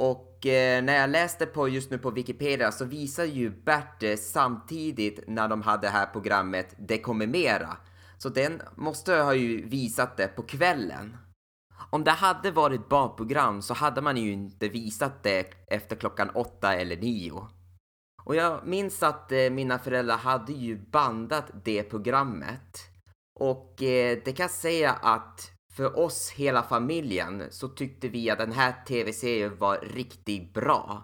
Och 0.00 0.46
eh, 0.46 0.82
när 0.82 0.96
jag 0.96 1.10
läste 1.10 1.46
på 1.46 1.68
just 1.68 1.90
nu 1.90 1.98
på 1.98 2.10
Wikipedia 2.10 2.72
så 2.72 2.84
visar 2.84 3.24
ju 3.24 3.50
Bert 3.50 4.00
det 4.00 4.16
samtidigt 4.16 5.24
när 5.26 5.48
de 5.48 5.62
hade 5.62 5.86
det 5.86 5.90
här 5.90 6.06
programmet 6.06 6.74
Det 6.78 6.98
kommer 6.98 7.26
mera. 7.26 7.76
Så 8.18 8.28
den 8.28 8.62
måste 8.76 9.14
ha 9.14 9.34
ju 9.34 9.68
visat 9.68 10.16
det 10.16 10.26
på 10.26 10.42
kvällen. 10.42 11.16
Om 11.90 12.04
det 12.04 12.10
hade 12.10 12.50
varit 12.50 12.88
barnprogram 12.88 13.62
så 13.62 13.74
hade 13.74 14.00
man 14.00 14.16
ju 14.16 14.32
inte 14.32 14.68
visat 14.68 15.22
det 15.22 15.46
efter 15.66 15.96
klockan 15.96 16.30
åtta 16.30 16.74
eller 16.74 16.96
nio. 16.96 17.48
Och 18.24 18.36
jag 18.36 18.66
minns 18.66 19.02
att 19.02 19.32
eh, 19.32 19.50
mina 19.50 19.78
föräldrar 19.78 20.16
hade 20.16 20.52
ju 20.52 20.78
bandat 20.90 21.50
det 21.64 21.82
programmet. 21.82 22.78
Och 23.40 23.82
eh, 23.82 24.18
det 24.24 24.32
kan 24.32 24.44
jag 24.44 24.50
säga 24.50 24.92
att 24.92 25.59
för 25.70 25.98
oss 25.98 26.30
hela 26.30 26.62
familjen 26.62 27.44
så 27.50 27.68
tyckte 27.68 28.08
vi 28.08 28.30
att 28.30 28.38
den 28.38 28.52
här 28.52 28.84
tv-serien 28.86 29.56
var 29.58 29.78
riktigt 29.78 30.54
bra. 30.54 31.02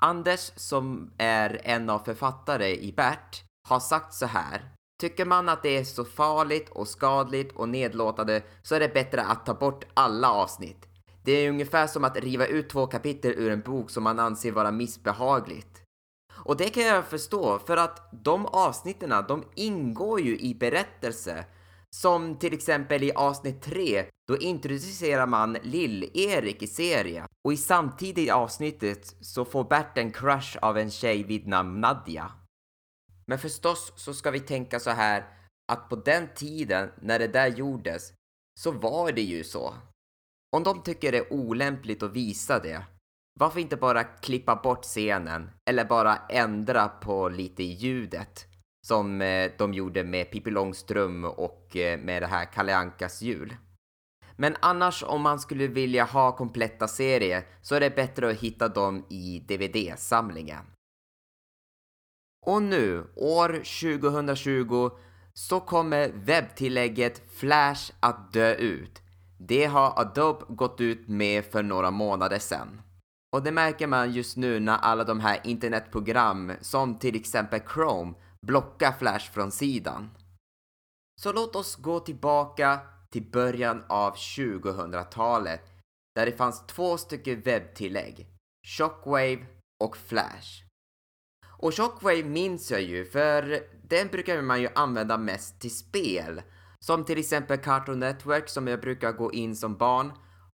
Anders 0.00 0.52
som 0.56 1.12
är 1.18 1.60
en 1.64 1.90
av 1.90 1.98
författare 1.98 2.76
i 2.76 2.92
Bert 2.92 3.42
har 3.68 3.80
sagt 3.80 4.14
så 4.14 4.26
här. 4.26 4.72
Tycker 5.00 5.24
man 5.24 5.48
att 5.48 5.62
det 5.62 5.78
är 5.78 5.84
så 5.84 6.04
farligt 6.04 6.68
och 6.68 6.88
skadligt 6.88 7.56
och 7.56 7.68
nedlåtande 7.68 8.42
så 8.62 8.74
är 8.74 8.80
det 8.80 8.94
bättre 8.94 9.22
att 9.22 9.46
ta 9.46 9.54
bort 9.54 9.84
alla 9.94 10.32
avsnitt. 10.32 10.88
Det 11.24 11.32
är 11.32 11.48
ungefär 11.48 11.86
som 11.86 12.04
att 12.04 12.16
riva 12.16 12.46
ut 12.46 12.68
två 12.68 12.86
kapitel 12.86 13.32
ur 13.32 13.50
en 13.50 13.60
bok 13.60 13.90
som 13.90 14.02
man 14.02 14.18
anser 14.18 14.52
vara 14.52 14.70
missbehagligt. 14.70 15.82
Och 16.34 16.56
det 16.56 16.68
kan 16.68 16.82
jag 16.82 17.04
förstå, 17.04 17.58
för 17.58 17.76
att 17.76 18.08
de 18.12 18.46
avsnitten, 18.46 19.24
de 19.28 19.44
ingår 19.54 20.20
ju 20.20 20.38
i 20.38 20.54
berättelse. 20.54 21.44
Som 21.96 22.38
till 22.38 22.54
exempel 22.54 23.02
i 23.02 23.12
avsnitt 23.12 23.62
3, 23.62 24.04
då 24.28 24.38
introducerar 24.38 25.26
man 25.26 25.56
Lill-Erik 25.56 26.62
i 26.62 26.66
serien. 26.66 27.26
Och 27.44 27.52
i 27.52 27.56
samtidigt 27.56 28.30
avsnittet 28.30 29.16
så 29.20 29.44
får 29.44 29.64
Bert 29.64 29.98
en 29.98 30.12
crush 30.12 30.58
av 30.62 30.78
en 30.78 30.90
tjej 30.90 31.22
vid 31.22 31.46
namn 31.46 31.80
Nadja. 31.80 32.32
Men 33.26 33.38
förstås 33.38 33.92
så 33.96 34.14
ska 34.14 34.30
vi 34.30 34.40
tänka 34.40 34.80
så 34.80 34.90
här 34.90 35.24
att 35.72 35.88
på 35.88 35.96
den 35.96 36.28
tiden 36.34 36.90
när 37.00 37.18
det 37.18 37.28
där 37.28 37.48
gjordes 37.48 38.12
så 38.60 38.70
var 38.70 39.12
det 39.12 39.22
ju 39.22 39.44
så. 39.44 39.74
Om 40.56 40.62
de 40.62 40.82
tycker 40.82 41.12
det 41.12 41.18
är 41.18 41.32
olämpligt 41.32 42.02
att 42.02 42.12
visa 42.12 42.58
det, 42.58 42.86
varför 43.40 43.60
inte 43.60 43.76
bara 43.76 44.04
klippa 44.04 44.56
bort 44.56 44.84
scenen 44.84 45.50
eller 45.70 45.84
bara 45.84 46.16
ändra 46.16 46.88
på 46.88 47.28
lite 47.28 47.62
i 47.62 47.72
ljudet 47.72 48.51
som 48.86 49.22
eh, 49.22 49.50
de 49.58 49.74
gjorde 49.74 50.04
med 50.04 50.30
Pippi 50.30 50.50
Långstrump 50.50 51.38
och 51.38 51.76
eh, 51.76 52.00
med 52.00 52.22
det 52.22 52.26
här 52.26 52.44
Kalle 52.44 52.76
Ankas 52.76 53.22
jul. 53.22 53.56
Men 54.36 54.56
annars 54.60 55.02
om 55.02 55.22
man 55.22 55.40
skulle 55.40 55.66
vilja 55.66 56.04
ha 56.04 56.36
kompletta 56.36 56.88
serier 56.88 57.44
så 57.62 57.74
är 57.74 57.80
det 57.80 57.96
bättre 57.96 58.30
att 58.30 58.36
hitta 58.36 58.68
dem 58.68 59.06
i 59.08 59.44
DVD-samlingen. 59.48 60.64
Och 62.46 62.62
nu, 62.62 63.06
år 63.16 63.48
2020, 63.48 64.90
så 65.34 65.60
kommer 65.60 66.08
webbtillägget 66.14 67.22
Flash 67.32 67.92
att 68.00 68.32
dö 68.32 68.54
ut. 68.54 69.02
Det 69.38 69.64
har 69.64 70.00
Adobe 70.00 70.44
gått 70.48 70.80
ut 70.80 71.08
med 71.08 71.44
för 71.44 71.62
några 71.62 71.90
månader 71.90 72.38
sedan. 72.38 72.80
Och 73.32 73.42
det 73.42 73.52
märker 73.52 73.86
man 73.86 74.12
just 74.12 74.36
nu 74.36 74.60
när 74.60 74.76
alla 74.76 75.04
de 75.04 75.20
här 75.20 75.40
internetprogram 75.44 76.52
som 76.60 76.98
till 76.98 77.16
exempel 77.16 77.60
Chrome 77.74 78.14
blocka 78.46 78.92
Flash 78.92 79.32
från 79.32 79.52
sidan. 79.52 80.10
Så 81.20 81.32
låt 81.32 81.56
oss 81.56 81.76
gå 81.76 82.00
tillbaka 82.00 82.80
till 83.10 83.30
början 83.30 83.84
av 83.88 84.14
2000-talet 84.14 85.60
där 86.14 86.26
det 86.26 86.32
fanns 86.32 86.66
två 86.66 86.98
stycken 86.98 87.40
webbtillägg, 87.40 88.26
Shockwave 88.66 89.46
och 89.84 89.96
Flash. 89.96 90.62
Och 91.62 91.74
Shockwave 91.74 92.24
minns 92.24 92.70
jag 92.70 92.82
ju, 92.82 93.04
för 93.04 93.62
den 93.88 94.08
brukar 94.08 94.42
man 94.42 94.60
ju 94.60 94.68
använda 94.74 95.18
mest 95.18 95.60
till 95.60 95.76
spel. 95.76 96.42
Som 96.80 97.04
till 97.04 97.18
exempel 97.18 97.58
Cartoon 97.58 98.00
Network 98.00 98.48
som 98.48 98.66
jag 98.66 98.80
brukar 98.80 99.12
gå 99.12 99.32
in 99.32 99.56
som 99.56 99.76
barn 99.76 100.12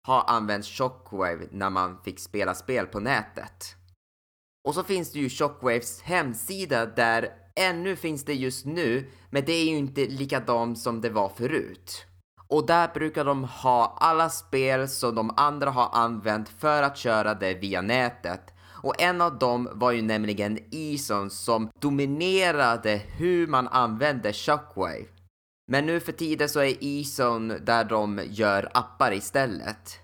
har 0.07 0.23
använt 0.27 0.65
Shockwave 0.65 1.47
när 1.51 1.69
man 1.69 2.03
fick 2.03 2.19
spela 2.19 2.55
spel 2.55 2.85
på 2.85 2.99
nätet. 2.99 3.75
Och 4.67 4.73
så 4.73 4.83
finns 4.83 5.11
det 5.11 5.19
ju 5.19 5.29
Shockwaves 5.29 6.01
hemsida 6.01 6.85
där 6.85 7.46
ännu 7.57 7.95
finns 7.95 8.25
det 8.25 8.33
just 8.33 8.65
nu, 8.65 9.09
men 9.29 9.45
det 9.45 9.53
är 9.53 9.65
ju 9.65 9.77
inte 9.77 10.05
likadant 10.05 10.79
som 10.79 11.01
det 11.01 11.09
var 11.09 11.29
förut. 11.29 12.05
Och 12.47 12.65
där 12.65 12.87
brukar 12.93 13.25
de 13.25 13.43
ha 13.43 13.97
alla 13.99 14.29
spel 14.29 14.89
som 14.89 15.15
de 15.15 15.33
andra 15.37 15.69
har 15.69 15.89
använt 15.93 16.49
för 16.49 16.83
att 16.83 16.97
köra 16.97 17.33
det 17.33 17.53
via 17.53 17.81
nätet. 17.81 18.53
Och 18.83 19.01
en 19.01 19.21
av 19.21 19.37
dem 19.37 19.69
var 19.71 19.91
ju 19.91 20.01
nämligen 20.01 20.59
Eson 20.71 21.29
som 21.29 21.69
dominerade 21.79 23.01
hur 23.07 23.47
man 23.47 23.67
använde 23.67 24.33
Shockwave. 24.33 25.05
Men 25.71 25.85
nu 25.85 25.99
för 25.99 26.11
tiden 26.11 26.49
så 26.49 26.59
är 26.59 26.77
Eson 26.81 27.47
där 27.47 27.83
de 27.83 28.21
gör 28.29 28.69
appar 28.73 29.13
istället. 29.13 29.99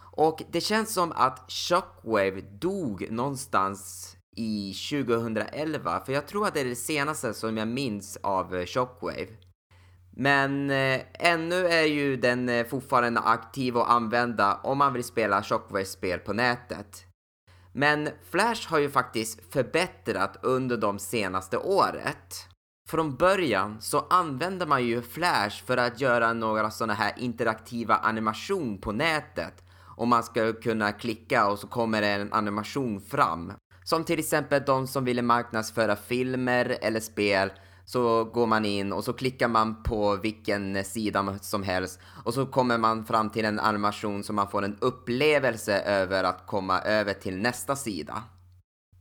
Och 0.00 0.42
det 0.50 0.60
känns 0.60 0.94
som 0.94 1.12
att 1.12 1.50
Shockwave 1.52 2.40
dog 2.40 3.10
någonstans 3.10 4.16
i 4.36 4.74
2011, 4.90 6.00
för 6.06 6.12
jag 6.12 6.26
tror 6.26 6.46
att 6.46 6.54
det 6.54 6.60
är 6.60 6.64
det 6.64 6.76
senaste 6.76 7.34
som 7.34 7.56
jag 7.56 7.68
minns 7.68 8.18
av 8.22 8.56
eh, 8.56 8.66
Shockwave. 8.66 9.28
Men 10.16 10.70
eh, 10.70 11.00
ännu 11.14 11.66
är 11.66 11.84
ju 11.84 12.16
den 12.16 12.48
eh, 12.48 12.66
fortfarande 12.66 13.20
aktiv 13.20 13.76
och 13.76 13.92
använda 13.92 14.54
om 14.54 14.78
man 14.78 14.92
vill 14.92 15.04
spela 15.04 15.42
Shockwave-spel 15.42 16.18
på 16.18 16.32
nätet. 16.32 17.04
Men 17.72 18.08
Flash 18.30 18.70
har 18.70 18.78
ju 18.78 18.90
faktiskt 18.90 19.52
förbättrat 19.52 20.38
under 20.42 20.76
de 20.76 20.98
senaste 20.98 21.58
året. 21.58 22.46
Från 22.88 23.16
början 23.16 23.80
så 23.80 24.06
använde 24.10 24.66
man 24.66 24.84
ju 24.84 25.02
Flash 25.02 25.64
för 25.64 25.76
att 25.76 26.00
göra 26.00 26.32
några 26.32 26.70
sådana 26.70 26.94
här 26.94 27.12
interaktiva 27.18 27.96
animation 27.96 28.78
på 28.78 28.92
nätet. 28.92 29.54
Och 29.96 30.08
man 30.08 30.22
ska 30.22 30.52
kunna 30.52 30.92
klicka 30.92 31.48
och 31.50 31.58
så 31.58 31.66
kommer 31.66 32.02
en 32.02 32.32
animation 32.32 33.00
fram. 33.00 33.52
Som 33.84 34.04
till 34.04 34.18
exempel 34.18 34.62
de 34.66 34.86
som 34.86 35.04
ville 35.04 35.22
marknadsföra 35.22 35.96
filmer 35.96 36.78
eller 36.80 37.00
spel 37.00 37.50
så 37.84 38.24
går 38.24 38.46
man 38.46 38.64
in 38.64 38.92
och 38.92 39.04
så 39.04 39.12
klickar 39.12 39.48
man 39.48 39.82
på 39.82 40.16
vilken 40.16 40.84
sida 40.84 41.38
som 41.40 41.62
helst 41.62 42.00
och 42.24 42.34
så 42.34 42.46
kommer 42.46 42.78
man 42.78 43.04
fram 43.04 43.30
till 43.30 43.44
en 43.44 43.60
animation 43.60 44.24
så 44.24 44.32
man 44.32 44.50
får 44.50 44.62
en 44.62 44.78
upplevelse 44.80 45.80
över 45.80 46.24
att 46.24 46.46
komma 46.46 46.80
över 46.80 47.12
till 47.14 47.36
nästa 47.36 47.76
sida. 47.76 48.22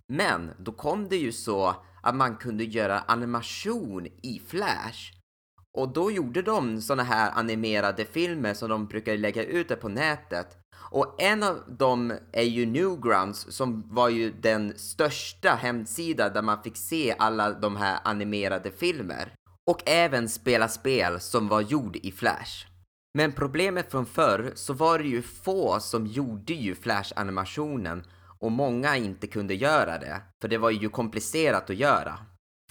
Men 0.08 0.52
då 0.58 0.72
kom 0.72 1.10
det 1.10 1.18
ju 1.18 1.32
så 1.32 1.76
att 2.02 2.16
man 2.16 2.36
kunde 2.36 2.64
göra 2.64 3.00
animation 3.00 4.06
i 4.06 4.42
Flash. 4.48 5.14
Och 5.78 5.94
då 5.94 6.12
gjorde 6.12 6.42
de 6.42 6.82
såna 6.82 7.04
här 7.04 7.32
animerade 7.32 8.06
filmer 8.06 8.54
som 8.54 8.70
de 8.70 8.88
brukar 8.88 9.18
lägga 9.18 9.44
ut 9.44 9.82
på 9.82 9.90
nätet. 9.90 10.58
Och 10.92 11.22
en 11.22 11.44
av 11.44 11.64
dem 11.68 12.14
är 12.32 12.44
ju 12.44 12.66
Newgrounds 12.66 13.48
som 13.50 13.84
var 13.96 14.10
ju 14.10 14.32
den 14.32 14.74
största 14.78 15.50
hemsida 15.50 16.30
där 16.30 16.42
man 16.42 16.64
fick 16.64 16.78
se 16.78 17.16
alla 17.20 17.52
de 17.52 17.76
här 17.76 18.00
animerade 18.04 18.72
filmer. 18.72 19.34
Och 19.70 19.90
även 19.90 20.30
spela 20.30 20.68
spel 20.68 21.20
som 21.20 21.48
var 21.48 21.62
gjord 21.62 21.96
i 21.96 22.12
Flash. 22.12 22.66
Men 23.14 23.32
problemet 23.32 23.92
från 23.92 24.06
förr 24.06 24.52
så 24.56 24.74
var 24.74 25.00
det 25.00 25.08
ju 25.08 25.22
få 25.22 25.80
som 25.80 26.08
gjorde 26.08 26.54
ju 26.54 26.76
Flash-animationen 26.76 28.04
och 28.40 28.52
många 28.52 28.98
inte 28.98 29.28
kunde 29.28 29.56
göra 29.56 29.98
det, 29.98 30.22
för 30.42 30.48
det 30.48 30.58
var 30.58 30.70
ju 30.70 30.90
komplicerat 30.90 31.70
att 31.70 31.76
göra. 31.76 32.20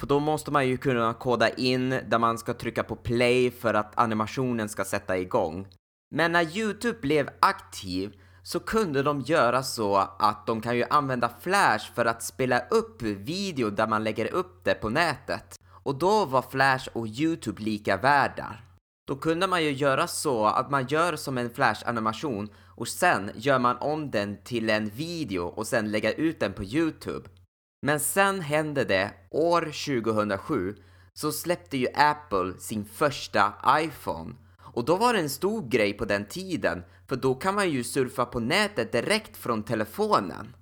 För 0.00 0.06
då 0.06 0.20
måste 0.20 0.50
man 0.50 0.68
ju 0.68 0.76
kunna 0.76 1.14
koda 1.14 1.48
in 1.48 1.90
där 1.90 2.18
man 2.18 2.38
ska 2.38 2.54
trycka 2.54 2.82
på 2.82 2.96
play 2.96 3.50
för 3.50 3.74
att 3.74 3.98
animationen 3.98 4.68
ska 4.68 4.84
sätta 4.84 5.18
igång. 5.18 5.66
Men 6.10 6.32
när 6.32 6.56
Youtube 6.56 6.98
blev 7.00 7.30
aktiv 7.40 8.12
så 8.42 8.60
kunde 8.60 9.02
de 9.02 9.20
göra 9.20 9.62
så 9.62 9.96
att 10.18 10.46
de 10.46 10.60
kan 10.60 10.76
ju 10.76 10.84
använda 10.90 11.30
Flash 11.40 11.92
för 11.94 12.04
att 12.04 12.22
spela 12.22 12.60
upp 12.70 13.02
video 13.02 13.70
där 13.70 13.86
man 13.86 14.04
lägger 14.04 14.34
upp 14.34 14.64
det 14.64 14.74
på 14.74 14.88
nätet. 14.88 15.60
Och 15.82 15.98
då 15.98 16.24
var 16.24 16.42
Flash 16.42 16.88
och 16.92 17.06
Youtube 17.06 17.62
lika 17.62 17.96
världar. 17.96 18.64
Då 19.08 19.16
kunde 19.16 19.46
man 19.46 19.64
ju 19.64 19.70
göra 19.70 20.06
så 20.06 20.46
att 20.46 20.70
man 20.70 20.86
gör 20.86 21.16
som 21.16 21.38
en 21.38 21.50
Flash-animation 21.50 22.48
och 22.76 22.88
sen 22.88 23.30
gör 23.34 23.58
man 23.58 23.76
om 23.76 24.10
den 24.10 24.42
till 24.44 24.70
en 24.70 24.88
video 24.88 25.42
och 25.42 25.66
sen 25.66 25.90
lägga 25.90 26.12
ut 26.12 26.40
den 26.40 26.52
på 26.52 26.64
Youtube. 26.64 27.28
Men 27.82 28.00
sen 28.00 28.40
hände 28.40 28.84
det 28.84 29.10
år 29.30 29.60
2007 29.62 30.76
så 31.14 31.32
släppte 31.32 31.76
ju 31.76 31.86
Apple 31.94 32.54
sin 32.58 32.84
första 32.84 33.52
iPhone 33.80 34.34
och 34.78 34.84
då 34.84 34.96
var 34.96 35.12
det 35.12 35.20
en 35.20 35.30
stor 35.30 35.68
grej 35.68 35.92
på 35.92 36.04
den 36.04 36.24
tiden, 36.24 36.82
för 37.08 37.16
då 37.16 37.34
kan 37.34 37.54
man 37.54 37.70
ju 37.70 37.84
surfa 37.84 38.24
på 38.24 38.40
nätet 38.40 38.92
direkt 38.92 39.36
från 39.36 39.62
telefonen. 39.62 40.56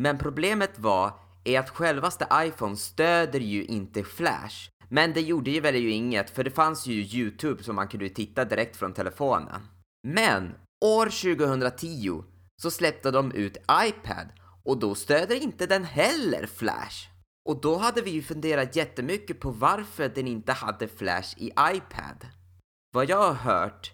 Men 0.00 0.18
problemet 0.18 0.78
var 0.78 1.12
är 1.44 1.58
att 1.58 1.70
självaste 1.70 2.28
iPhone 2.34 2.76
stöder 2.76 3.40
ju 3.40 3.64
inte 3.64 4.04
Flash. 4.04 4.70
Men 4.88 5.12
det 5.12 5.20
gjorde 5.20 5.50
ju 5.50 5.60
väl 5.60 5.76
ju 5.76 5.90
inget, 5.90 6.30
för 6.30 6.44
det 6.44 6.50
fanns 6.50 6.86
ju 6.86 6.94
YouTube 6.94 7.62
som 7.62 7.76
man 7.76 7.88
kunde 7.88 8.08
titta 8.08 8.44
direkt 8.44 8.76
från 8.76 8.92
telefonen. 8.92 9.60
Men 10.08 10.54
år 10.84 11.06
2010 11.06 12.22
så 12.62 12.70
släppte 12.70 13.10
de 13.10 13.32
ut 13.32 13.56
iPad 13.86 14.28
och 14.64 14.78
då 14.78 14.94
stöder 14.94 15.42
inte 15.42 15.66
den 15.66 15.84
heller 15.84 16.46
Flash. 16.46 17.08
Och 17.48 17.60
då 17.60 17.76
hade 17.76 18.02
vi 18.02 18.10
ju 18.10 18.22
funderat 18.22 18.76
jättemycket 18.76 19.40
på 19.40 19.50
varför 19.50 20.08
den 20.08 20.26
inte 20.26 20.52
hade 20.52 20.88
Flash 20.88 21.34
i 21.38 21.46
iPad. 21.46 22.37
Vad 22.92 23.10
jag 23.10 23.22
har 23.22 23.34
hört 23.34 23.92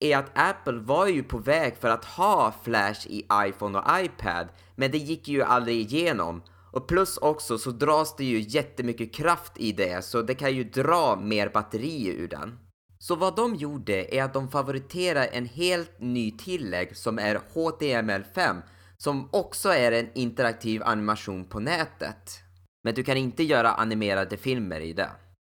är 0.00 0.16
att 0.16 0.30
Apple 0.34 0.80
var 0.80 1.06
ju 1.06 1.22
på 1.22 1.38
väg 1.38 1.76
för 1.76 1.88
att 1.88 2.04
ha 2.04 2.54
Flash 2.64 3.06
i 3.06 3.26
iPhone 3.32 3.78
och 3.78 3.84
iPad, 4.00 4.48
men 4.76 4.90
det 4.90 4.98
gick 4.98 5.28
ju 5.28 5.42
aldrig 5.42 5.76
igenom. 5.76 6.42
Och 6.72 6.88
plus 6.88 7.16
också 7.16 7.58
så 7.58 7.70
dras 7.70 8.16
det 8.16 8.24
ju 8.24 8.40
jättemycket 8.40 9.14
kraft 9.14 9.52
i 9.56 9.72
det, 9.72 10.04
så 10.04 10.22
det 10.22 10.34
kan 10.34 10.54
ju 10.54 10.64
dra 10.64 11.16
mer 11.16 11.48
batteri 11.48 12.06
ur 12.06 12.28
den. 12.28 12.58
Så 12.98 13.16
vad 13.16 13.36
de 13.36 13.54
gjorde 13.54 14.14
är 14.14 14.22
att 14.22 14.34
de 14.34 14.50
favoriterar 14.50 15.28
en 15.32 15.46
helt 15.46 16.00
ny 16.00 16.30
tillägg 16.30 16.96
som 16.96 17.18
är 17.18 17.40
HTML5, 17.54 18.62
som 18.96 19.28
också 19.32 19.68
är 19.68 19.92
en 19.92 20.08
interaktiv 20.14 20.82
animation 20.82 21.44
på 21.44 21.60
nätet. 21.60 22.40
Men 22.82 22.94
du 22.94 23.04
kan 23.04 23.16
inte 23.16 23.42
göra 23.42 23.72
animerade 23.72 24.36
filmer 24.36 24.80
i 24.80 24.92
det. 24.92 25.10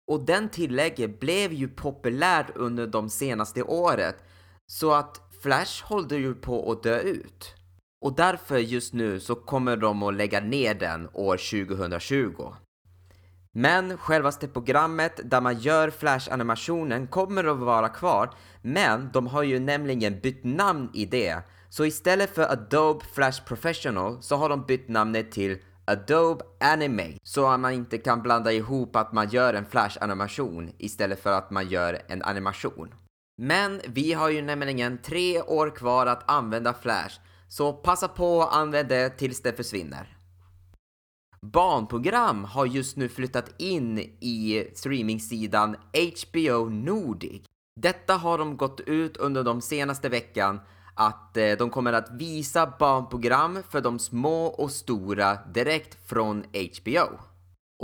Och 0.10 0.26
den 0.26 0.50
tillägget 0.50 1.20
blev 1.20 1.54
ju 1.54 1.68
populärt 1.68 2.50
under 2.56 2.88
de 2.88 3.10
senaste 3.10 3.64
året, 3.64 4.16
så 4.68 4.94
att 4.94 5.22
Flash 5.42 5.84
håller 5.84 6.18
ju 6.18 6.36
på 6.36 6.72
att 6.72 6.84
dö 6.84 7.00
ut. 7.00 7.56
Och 8.02 8.16
därför 8.16 8.58
just 8.58 8.94
nu 8.94 9.20
så 9.20 9.36
kommer 9.36 9.78
de 9.78 10.04
att 10.04 10.14
lägga 10.14 10.40
ner 10.40 10.74
den 10.74 11.10
år 11.14 11.66
2020. 11.68 12.54
Men 13.52 13.98
självaste 13.98 14.48
programmet 14.48 15.20
där 15.24 15.42
man 15.42 15.60
gör 15.60 15.90
Flash-animationen 15.90 17.08
kommer 17.08 17.44
att 17.44 17.58
vara 17.58 17.90
kvar, 17.90 18.30
men 18.62 19.10
de 19.14 19.28
har 19.28 19.44
ju 19.44 19.60
nämligen 19.60 20.20
bytt 20.20 20.44
namn 20.44 20.90
i 20.94 21.06
det. 21.06 21.42
Så 21.70 21.86
istället 21.86 22.36
för 22.36 22.52
Adobe 22.52 23.06
Flash 23.14 23.46
Professional 23.46 24.22
så 24.22 24.36
har 24.36 24.50
de 24.50 24.66
bytt 24.66 24.88
namnet 24.88 25.32
till 25.32 25.58
Adobe 25.90 26.46
Animate 26.60 27.18
så 27.24 27.48
att 27.48 27.60
man 27.60 27.74
inte 27.74 27.98
kan 27.98 28.22
blanda 28.22 28.52
ihop 28.52 28.96
att 28.96 29.14
man 29.14 29.30
gör 29.30 29.54
en 29.54 29.66
Flash-animation 29.66 30.72
istället 30.78 31.24
för 31.24 31.32
att 31.32 31.52
man 31.52 31.70
gör 31.70 32.02
en 32.08 32.22
animation. 32.22 32.94
Men 33.38 33.82
vi 33.88 34.14
har 34.14 34.30
ju 34.30 34.42
nämligen 34.42 34.98
tre 35.02 35.42
år 35.42 35.76
kvar 35.76 36.06
att 36.06 36.32
använda 36.32 36.74
Flash, 36.74 37.20
så 37.48 37.74
passa 37.74 38.08
på 38.08 38.44
att 38.44 38.56
använda 38.56 38.96
det 38.96 39.10
tills 39.10 39.42
det 39.42 39.54
försvinner. 39.54 40.18
Barnprogram 41.42 42.44
har 42.44 42.66
just 42.66 42.98
nu 42.98 43.10
flyttat 43.10 43.54
in 43.58 44.00
i 44.20 44.68
streamingsidan 44.76 45.76
HBO 45.94 46.70
Nordic. 46.70 47.42
Detta 47.82 48.14
har 48.14 48.38
de 48.38 48.58
gått 48.58 48.80
ut 48.80 49.18
under 49.18 49.44
de 49.44 49.62
senaste 49.62 50.10
veckan 50.10 50.60
att 51.00 51.38
eh, 51.38 51.52
de 51.52 51.70
kommer 51.70 51.94
att 51.94 52.12
visa 52.12 52.74
barnprogram 52.80 53.64
för 53.70 53.82
de 53.82 54.00
små 54.00 54.46
och 54.46 54.72
stora 54.72 55.36
direkt 55.54 56.10
från 56.10 56.44
HBO. 56.54 57.20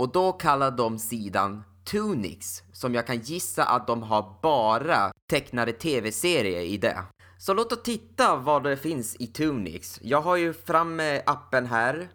Och 0.00 0.12
då 0.12 0.32
kallar 0.32 0.70
de 0.70 0.98
sidan 0.98 1.62
Tunix, 1.90 2.62
som 2.72 2.94
jag 2.94 3.06
kan 3.06 3.18
gissa 3.18 3.64
att 3.64 3.86
de 3.86 4.02
har 4.02 4.38
bara 4.42 5.12
tecknade 5.30 5.72
tv-serier 5.72 6.60
i 6.60 6.76
det. 6.76 6.98
Så 7.38 7.54
låt 7.54 7.72
oss 7.72 7.82
titta 7.82 8.36
vad 8.36 8.64
det 8.64 8.76
finns 8.76 9.16
i 9.16 9.26
Tunix. 9.26 10.00
Jag 10.02 10.20
har 10.20 10.36
ju 10.36 10.52
fram 10.52 11.00
eh, 11.00 11.22
appen 11.26 11.66
här 11.66 12.08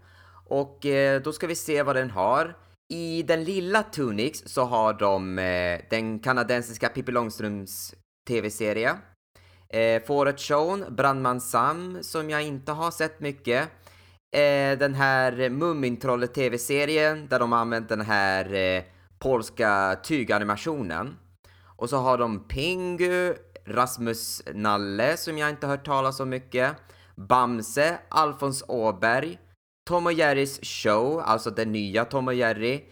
och 0.45 0.85
eh, 0.85 1.21
då 1.21 1.33
ska 1.33 1.47
vi 1.47 1.55
se 1.55 1.83
vad 1.83 1.95
den 1.95 2.11
har. 2.11 2.57
I 2.93 3.23
den 3.23 3.43
lilla 3.43 3.83
Tunix 3.83 4.43
så 4.45 4.63
har 4.63 4.93
de 4.93 5.39
eh, 5.39 5.81
den 5.89 6.19
kanadensiska 6.19 6.89
Pippi 6.89 7.11
Långstrumps 7.11 7.95
tv-serie. 8.27 8.95
Eh, 9.73 10.03
Fåret 10.03 10.39
Shown, 10.39 10.85
Brandman 10.89 11.41
Sam, 11.41 11.97
som 12.01 12.29
jag 12.29 12.43
inte 12.43 12.71
har 12.71 12.91
sett 12.91 13.19
mycket. 13.19 13.69
Eh, 14.35 14.77
den 14.77 14.93
här 14.93 15.49
Mumintrollet 15.49 16.33
tv-serien 16.33 17.27
där 17.27 17.39
de 17.39 17.51
har 17.51 17.59
använt 17.59 17.89
den 17.89 18.01
här 18.01 18.53
eh, 18.53 18.83
polska 19.19 19.99
tyganimationen. 20.03 21.15
Och 21.75 21.89
så 21.89 21.97
har 21.97 22.17
de 22.17 22.47
Pingu, 22.47 23.35
Rasmus 23.65 24.43
Nalle 24.53 25.17
som 25.17 25.37
jag 25.37 25.49
inte 25.49 25.67
hört 25.67 25.85
talas 25.85 26.19
om 26.19 26.29
mycket, 26.29 26.75
Bamse, 27.15 27.97
Alfons 28.09 28.63
Åberg, 28.67 29.39
Tom 29.89 30.05
och 30.05 30.13
Jerrys 30.13 30.59
show, 30.63 31.19
alltså 31.19 31.49
den 31.49 31.71
nya 31.71 32.05
Tom 32.05 32.27
och 32.27 32.33
Jerry, 32.33 32.83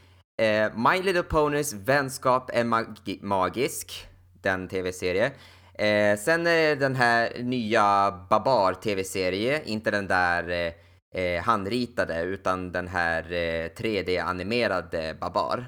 eh, 0.41 0.75
My 0.75 1.01
Little 1.01 1.23
Ponys 1.23 1.73
Vänskap 1.73 2.49
är 2.53 2.63
magi 2.63 3.19
magisk, 3.21 4.07
den 4.41 4.67
tv-serie. 4.67 5.31
Eh, 5.79 6.17
sen 6.17 6.47
är 6.47 6.75
den 6.75 6.95
här 6.95 7.43
nya 7.43 8.11
Babar 8.29 8.73
tv-serie, 8.73 9.61
inte 9.65 9.91
den 9.91 10.07
där 10.07 10.49
eh, 10.49 11.21
eh, 11.23 11.43
handritade 11.43 12.21
utan 12.21 12.71
den 12.71 12.87
här 12.87 13.23
eh, 13.31 13.69
3D-animerade 13.69 15.19
Babar. 15.19 15.65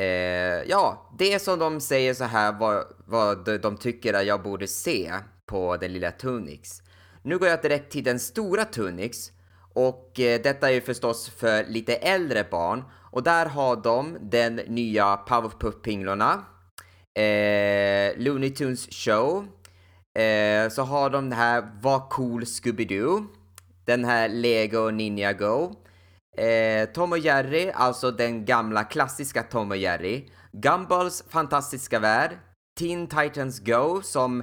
Eh, 0.00 0.62
ja, 0.66 1.10
det 1.18 1.38
som 1.38 1.58
de 1.58 1.80
säger 1.80 2.14
så 2.14 2.24
här 2.24 2.52
vad, 2.52 2.84
vad 3.06 3.60
de 3.60 3.76
tycker 3.76 4.14
att 4.14 4.26
jag 4.26 4.42
borde 4.42 4.66
se 4.66 5.12
på 5.46 5.76
den 5.76 5.92
lilla 5.92 6.10
Tunix. 6.10 6.82
Nu 7.22 7.38
går 7.38 7.48
jag 7.48 7.62
direkt 7.62 7.92
till 7.92 8.04
den 8.04 8.20
stora 8.20 8.64
Tunix 8.64 9.32
och 9.74 10.20
eh, 10.20 10.40
detta 10.42 10.68
är 10.68 10.74
ju 10.74 10.80
förstås 10.80 11.30
för 11.30 11.64
lite 11.64 11.94
äldre 11.94 12.46
barn 12.50 12.84
och 13.10 13.22
där 13.22 13.46
har 13.46 13.76
de 13.76 14.18
den 14.20 14.54
nya 14.54 15.16
Powerpuff-pinglorna, 15.16 16.44
eh, 17.18 18.18
Looney 18.18 18.50
Tunes 18.50 18.88
Show, 18.90 19.46
eh, 20.18 20.68
så 20.68 20.82
har 20.82 21.10
de 21.10 21.30
det 21.30 21.36
här 21.36 21.68
Var 21.80 22.10
cool 22.10 22.44
Scooby-Doo, 22.44 23.26
den 23.84 24.04
här 24.04 24.28
Lego 24.28 24.90
Ninja 24.90 25.32
Go, 25.32 25.74
Eh, 26.36 26.88
Tom 26.88 27.12
och 27.12 27.18
Jerry, 27.18 27.70
alltså 27.70 28.10
den 28.10 28.44
gamla 28.44 28.84
klassiska 28.84 29.42
Tom 29.42 29.70
och 29.70 29.76
Jerry. 29.76 30.28
Gumballs 30.52 31.24
fantastiska 31.28 31.98
värld. 31.98 32.38
Teen 32.78 33.06
Titans 33.06 33.60
Go, 33.60 34.02
som 34.02 34.42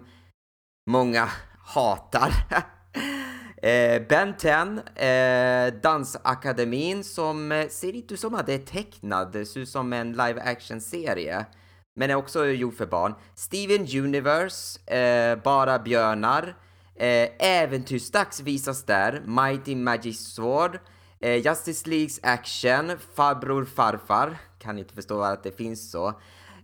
många 0.89 1.29
hatar. 1.65 2.31
eh, 3.61 4.01
ben 4.07 4.37
10, 4.37 5.07
eh, 5.07 5.73
Dansakademin 5.73 7.03
som 7.03 7.51
eh, 7.51 7.67
ser 7.67 7.95
inte 7.95 8.13
ut 8.13 8.19
som 8.19 8.35
att 8.35 8.45
det 8.45 8.53
är 8.53 8.57
tecknad, 8.65 9.31
det 9.31 9.45
ser 9.45 9.59
ut 9.59 9.69
som 9.69 9.93
en 9.93 10.11
live 10.11 10.41
action-serie. 10.41 11.45
Men 11.95 12.09
är 12.09 12.15
också 12.15 12.45
gjord 12.45 12.77
för 12.77 12.85
barn. 12.85 13.13
Steven 13.35 13.87
Universe, 14.05 14.95
eh, 14.95 15.43
Bara 15.43 15.79
björnar. 15.79 16.55
Eh, 16.95 17.29
Äventyrsdags 17.39 18.39
visas 18.39 18.83
där, 18.83 19.21
Mighty 19.25 19.75
Magic 19.75 20.33
Sword. 20.33 20.79
Eh, 21.19 21.35
Justice 21.45 21.89
Leagues 21.89 22.19
Action, 22.23 22.91
Farbror 23.15 23.65
Farfar, 23.65 24.37
kan 24.59 24.79
inte 24.79 24.93
förstå 24.93 25.21
att 25.21 25.43
det 25.43 25.57
finns 25.57 25.91
så. 25.91 26.07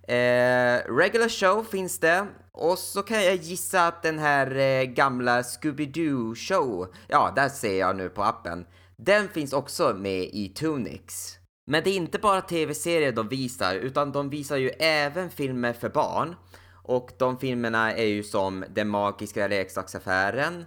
Eh, 0.08 0.80
regular 0.98 1.30
Show 1.30 1.64
finns 1.64 2.00
det, 2.00 2.28
och 2.52 2.78
så 2.78 3.02
kan 3.02 3.24
jag 3.24 3.36
gissa 3.36 3.88
att 3.88 4.04
den 4.04 4.20
här 4.20 4.56
eh, 4.56 4.84
gamla 4.84 5.42
Scooby-Doo 5.42 6.36
Show, 6.36 6.94
ja, 7.08 7.34
där 7.36 7.50
ser 7.50 7.80
jag 7.80 7.96
nu 7.96 8.10
på 8.10 8.24
appen, 8.24 8.66
den 8.96 9.30
finns 9.30 9.54
också 9.54 9.94
med 9.94 10.24
i 10.24 10.50
Tunix. 10.50 11.37
Men 11.68 11.84
det 11.84 11.90
är 11.90 11.96
inte 11.96 12.20
bara 12.20 12.42
tv-serier 12.42 13.12
de 13.12 13.28
visar, 13.28 13.76
utan 13.76 14.12
de 14.12 14.30
visar 14.30 14.58
ju 14.58 14.70
även 14.70 15.30
filmer 15.30 15.74
för 15.74 15.90
barn. 15.90 16.36
Och 16.84 17.12
de 17.18 17.40
filmerna 17.40 17.94
är 17.94 18.06
ju 18.06 18.24
som 18.24 18.66
Den 18.70 18.88
magiska 18.88 19.48
leksaksaffären, 19.48 20.66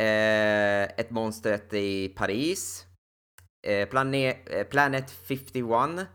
eh, 0.00 0.82
Ett 0.82 1.10
monstret 1.10 1.74
i 1.74 2.08
Paris, 2.08 2.86
Eh, 3.66 3.72
eh 3.72 3.88
Planet, 3.88 4.70
Planet 4.70 5.10
51, 5.10 6.06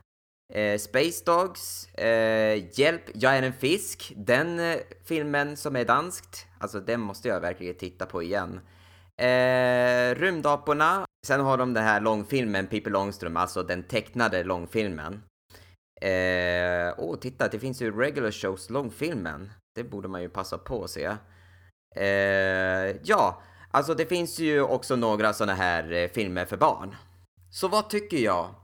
eh, 0.54 0.78
Space 0.78 1.24
Dogs, 1.26 1.94
eh, 1.94 2.80
Hjälp, 2.80 3.02
jag 3.13 3.38
är 3.38 3.44
en 3.44 3.54
fisk. 3.54 4.13
Den 4.15 4.60
eh, 4.60 4.78
filmen 5.06 5.58
som 5.58 5.76
är 5.76 5.86
danskt, 5.86 6.48
alltså 6.60 6.80
den 6.80 7.02
måste 7.02 7.28
jag 7.28 7.41
verkligen 7.41 7.76
titta 7.76 8.06
på 8.06 8.24
igen. 8.24 8.60
Eh, 9.22 10.15
Rymdaporna, 10.15 11.06
sen 11.28 11.40
har 11.42 11.58
de 11.58 11.74
den 11.74 11.84
här 11.84 12.02
långfilmen 12.02 12.68
Pippi 12.68 12.90
Långstrump, 12.90 13.38
alltså 13.38 13.64
den 13.64 13.84
tecknade 13.84 14.44
långfilmen. 14.44 15.24
Eh, 16.02 16.94
åh, 16.98 17.14
oh, 17.14 17.20
titta, 17.20 17.48
det 17.48 17.60
finns 17.60 17.82
ju 17.82 18.00
regular 18.00 18.32
shows 18.32 18.70
långfilmen. 18.70 19.52
Det 19.76 19.84
borde 19.84 20.08
man 20.08 20.22
ju 20.22 20.30
passa 20.30 20.58
på 20.58 20.84
att 20.84 20.90
se. 20.90 21.18
Eh, 21.96 22.96
ja, 23.04 23.42
alltså 23.72 23.94
det 23.94 24.06
finns 24.06 24.40
ju 24.40 24.62
också 24.62 24.96
några 24.96 25.34
sådana 25.34 25.54
här 25.54 25.92
eh, 25.92 26.10
filmer 26.10 26.46
för 26.46 26.58
barn. 26.58 26.96
Så 27.52 27.68
vad 27.68 27.90
tycker 27.90 28.18
jag 28.18 28.56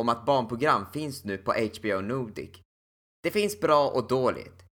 om 0.00 0.08
att 0.08 0.26
barnprogram 0.26 0.86
finns 0.92 1.24
nu 1.24 1.38
på 1.38 1.52
HBO 1.52 2.00
Nordic? 2.00 2.50
Det 3.22 3.30
finns 3.30 3.60
bra 3.60 3.88
och 3.88 4.08
dåligt. 4.08 4.64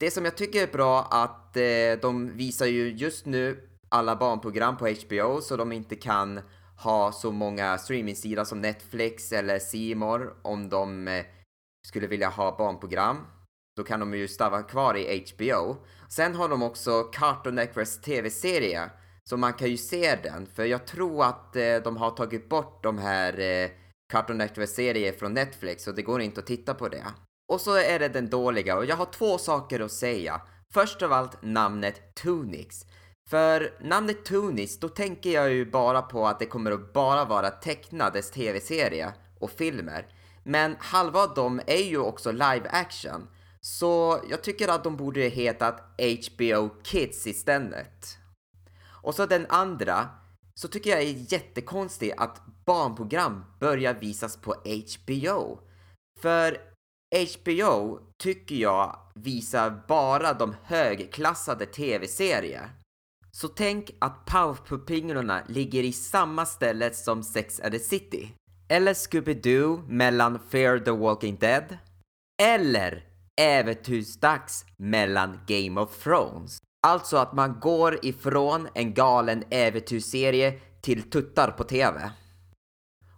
Det 0.00 0.10
som 0.10 0.24
jag 0.24 0.36
tycker 0.36 0.62
är 0.62 0.72
bra 0.72 1.02
att 1.02 1.56
eh, 1.56 2.00
de 2.02 2.36
visar 2.36 2.66
ju 2.66 2.92
just 2.92 3.26
nu 3.26 3.68
alla 3.88 4.16
barnprogram 4.16 4.76
på 4.76 4.88
HBO 4.88 5.40
så 5.40 5.56
de 5.56 5.72
inte 5.72 5.96
kan 5.96 6.40
ha 6.76 7.12
så 7.12 7.32
många 7.32 7.78
streamingsidor 7.78 8.44
som 8.44 8.60
Netflix 8.60 9.32
eller 9.32 9.58
C 9.58 9.96
om 10.42 10.68
de 10.68 11.08
eh, 11.08 11.24
skulle 11.88 12.06
vilja 12.06 12.28
ha 12.28 12.56
barnprogram. 12.56 13.16
Då 13.76 13.84
kan 13.84 14.00
de 14.00 14.14
ju 14.14 14.28
stanna 14.28 14.62
kvar 14.62 14.96
i 14.96 15.24
HBO. 15.34 15.76
Sen 16.08 16.34
har 16.34 16.48
de 16.48 16.62
också 16.62 17.02
Cartoon 17.02 17.54
Networks 17.54 18.00
TV-serie. 18.00 18.90
Så 19.24 19.36
man 19.36 19.52
kan 19.52 19.68
ju 19.68 19.76
se 19.76 20.16
den, 20.22 20.46
för 20.46 20.64
jag 20.64 20.86
tror 20.86 21.24
att 21.24 21.56
eh, 21.56 21.76
de 21.84 21.96
har 21.96 22.10
tagit 22.10 22.48
bort 22.48 22.82
de 22.82 22.98
här 22.98 23.40
eh, 23.40 23.70
Cartoon 24.12 24.38
Network-serier 24.38 25.12
från 25.12 25.34
Netflix 25.34 25.86
och 25.86 25.94
det 25.94 26.02
går 26.02 26.20
inte 26.20 26.40
att 26.40 26.46
titta 26.46 26.74
på 26.74 26.88
det. 26.88 27.04
Och 27.52 27.60
så 27.60 27.76
är 27.76 27.98
det 27.98 28.08
den 28.08 28.30
dåliga 28.30 28.76
och 28.76 28.84
jag 28.84 28.96
har 28.96 29.06
två 29.06 29.38
saker 29.38 29.80
att 29.80 29.92
säga. 29.92 30.40
Först 30.74 31.02
av 31.02 31.12
allt 31.12 31.42
namnet 31.42 32.14
Tunix. 32.14 32.84
För 33.30 33.72
namnet 33.80 34.24
Tunis, 34.24 34.78
då 34.78 34.88
tänker 34.88 35.30
jag 35.30 35.52
ju 35.52 35.70
bara 35.70 36.02
på 36.02 36.26
att 36.26 36.38
det 36.38 36.46
kommer 36.46 36.70
att 36.70 36.92
bara 36.92 37.24
vara 37.24 37.50
tecknades 37.50 38.30
tv-serie 38.30 39.14
och 39.40 39.50
filmer. 39.50 40.06
Men 40.44 40.76
halva 40.78 41.20
av 41.20 41.34
dem 41.34 41.60
är 41.66 41.84
ju 41.84 41.98
också 41.98 42.32
live 42.32 42.68
action. 42.70 43.28
Så 43.60 44.20
jag 44.30 44.42
tycker 44.42 44.68
att 44.68 44.84
de 44.84 44.96
borde 44.96 45.20
hetat 45.20 45.80
HBO 45.98 46.68
Kids 46.82 47.26
istället. 47.26 48.18
Och 49.02 49.14
så 49.14 49.26
den 49.26 49.46
andra, 49.48 50.08
så 50.54 50.68
tycker 50.68 50.90
jag 50.90 51.02
är 51.02 51.32
jättekonstigt 51.32 52.14
att 52.18 52.42
barnprogram 52.64 53.44
börjar 53.60 53.94
visas 53.94 54.36
på 54.36 54.54
HBO. 54.54 55.60
För 56.20 56.58
HBO 57.10 57.98
tycker 58.18 58.54
jag 58.54 58.98
visar 59.14 59.82
bara 59.88 60.32
de 60.32 60.54
högklassade 60.64 61.66
tv-serier. 61.66 62.70
Så 63.36 63.48
tänk 63.48 63.90
att 63.98 64.26
Powerpuff-pinglorna 64.26 65.42
ligger 65.48 65.82
i 65.82 65.92
samma 65.92 66.46
ställe 66.46 66.90
som 66.90 67.22
Sex 67.22 67.60
and 67.60 67.72
the 67.72 67.78
City. 67.78 68.28
Eller 68.68 68.94
Scooby-Doo 68.94 69.88
mellan 69.88 70.38
Fear 70.48 70.78
the 70.78 70.90
Walking 70.90 71.36
Dead. 71.36 71.78
Eller 72.42 73.04
Äventyrsdags 73.40 74.64
mellan 74.76 75.40
Game 75.46 75.80
of 75.80 76.02
Thrones. 76.02 76.58
Alltså 76.86 77.16
att 77.16 77.32
man 77.32 77.60
går 77.60 78.06
ifrån 78.06 78.68
en 78.74 78.94
galen 78.94 79.44
äventyrsserie 79.50 80.52
till 80.82 81.10
tuttar 81.10 81.50
på 81.50 81.64
TV. 81.64 82.10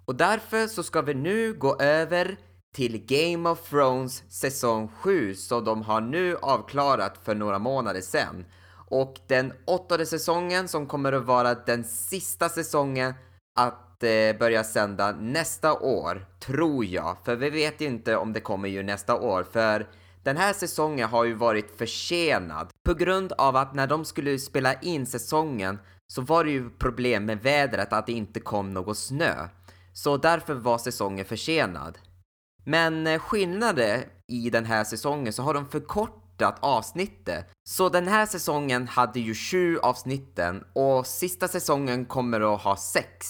Och 0.04 0.14
därför 0.14 0.66
så 0.66 0.82
ska 0.82 1.02
vi 1.02 1.14
nu 1.14 1.52
gå 1.52 1.76
över 1.76 2.36
till 2.74 3.04
Game 3.06 3.48
of 3.48 3.70
Thrones 3.70 4.22
säsong 4.28 4.88
7 4.88 5.34
som 5.34 5.64
de 5.64 5.82
har 5.82 6.00
nu 6.00 6.36
avklarat 6.36 7.18
för 7.24 7.34
några 7.34 7.58
månader 7.58 8.00
sedan. 8.00 8.44
Och 8.90 9.16
den 9.26 9.52
åttonde 9.64 10.06
säsongen 10.06 10.68
som 10.68 10.86
kommer 10.86 11.12
att 11.12 11.24
vara 11.24 11.54
den 11.54 11.84
sista 11.84 12.48
säsongen 12.48 13.14
att 13.58 14.02
eh, 14.02 14.38
börja 14.38 14.64
sända 14.64 15.12
nästa 15.12 15.72
år, 15.78 16.26
tror 16.40 16.84
jag. 16.84 17.16
För 17.24 17.36
vi 17.36 17.50
vet 17.50 17.80
ju 17.80 17.86
inte 17.86 18.16
om 18.16 18.32
det 18.32 18.40
kommer 18.40 18.68
ju 18.68 18.82
nästa 18.82 19.14
år, 19.20 19.46
för 19.52 19.86
den 20.22 20.36
här 20.36 20.52
säsongen 20.52 21.08
har 21.08 21.24
ju 21.24 21.34
varit 21.34 21.78
försenad 21.78 22.68
på 22.84 22.94
grund 22.94 23.32
av 23.32 23.56
att 23.56 23.74
när 23.74 23.86
de 23.86 24.04
skulle 24.04 24.38
spela 24.38 24.74
in 24.74 25.06
säsongen 25.06 25.78
så 26.12 26.22
var 26.22 26.44
det 26.44 26.50
ju 26.50 26.70
problem 26.70 27.24
med 27.24 27.42
vädret 27.42 27.92
att 27.92 28.06
det 28.06 28.12
inte 28.12 28.40
kom 28.40 28.74
någon 28.74 28.94
snö. 28.94 29.48
Så 29.92 30.16
därför 30.16 30.54
var 30.54 30.78
säsongen 30.78 31.24
försenad. 31.24 31.98
Men 32.64 33.06
eh, 33.06 33.18
skillnaden 33.18 34.00
i 34.26 34.50
den 34.50 34.64
här 34.64 34.84
säsongen 34.84 35.32
så 35.32 35.42
har 35.42 35.54
de 35.54 35.68
förkortat 35.68 36.17
avsnittet. 36.60 37.46
Så 37.68 37.88
den 37.88 38.08
här 38.08 38.26
säsongen 38.26 38.88
hade 38.88 39.20
ju 39.20 39.34
sju 39.34 39.78
avsnitten 39.78 40.64
och 40.72 41.06
sista 41.06 41.48
säsongen 41.48 42.04
kommer 42.04 42.54
att 42.54 42.62
ha 42.62 42.76
sex. 42.76 43.26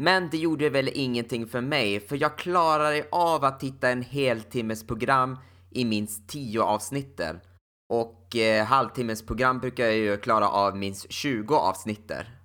Men 0.00 0.30
det 0.30 0.38
gjorde 0.38 0.70
väl 0.70 0.90
ingenting 0.94 1.46
för 1.46 1.60
mig, 1.60 2.00
för 2.00 2.16
jag 2.16 2.38
klarade 2.38 3.06
av 3.12 3.44
att 3.44 3.60
titta 3.60 3.88
en 3.88 4.02
heltimmes 4.02 4.86
program 4.86 5.38
i 5.70 5.84
minst 5.84 6.28
10 6.28 6.62
avsnitter. 6.62 7.40
Och 7.92 8.36
eh, 8.36 8.64
halvtimmes 8.64 9.26
program 9.26 9.60
brukar 9.60 9.84
jag 9.84 9.96
ju 9.96 10.16
klara 10.16 10.48
av 10.48 10.76
minst 10.76 11.12
20 11.12 11.56
avsnitter. 11.56 12.38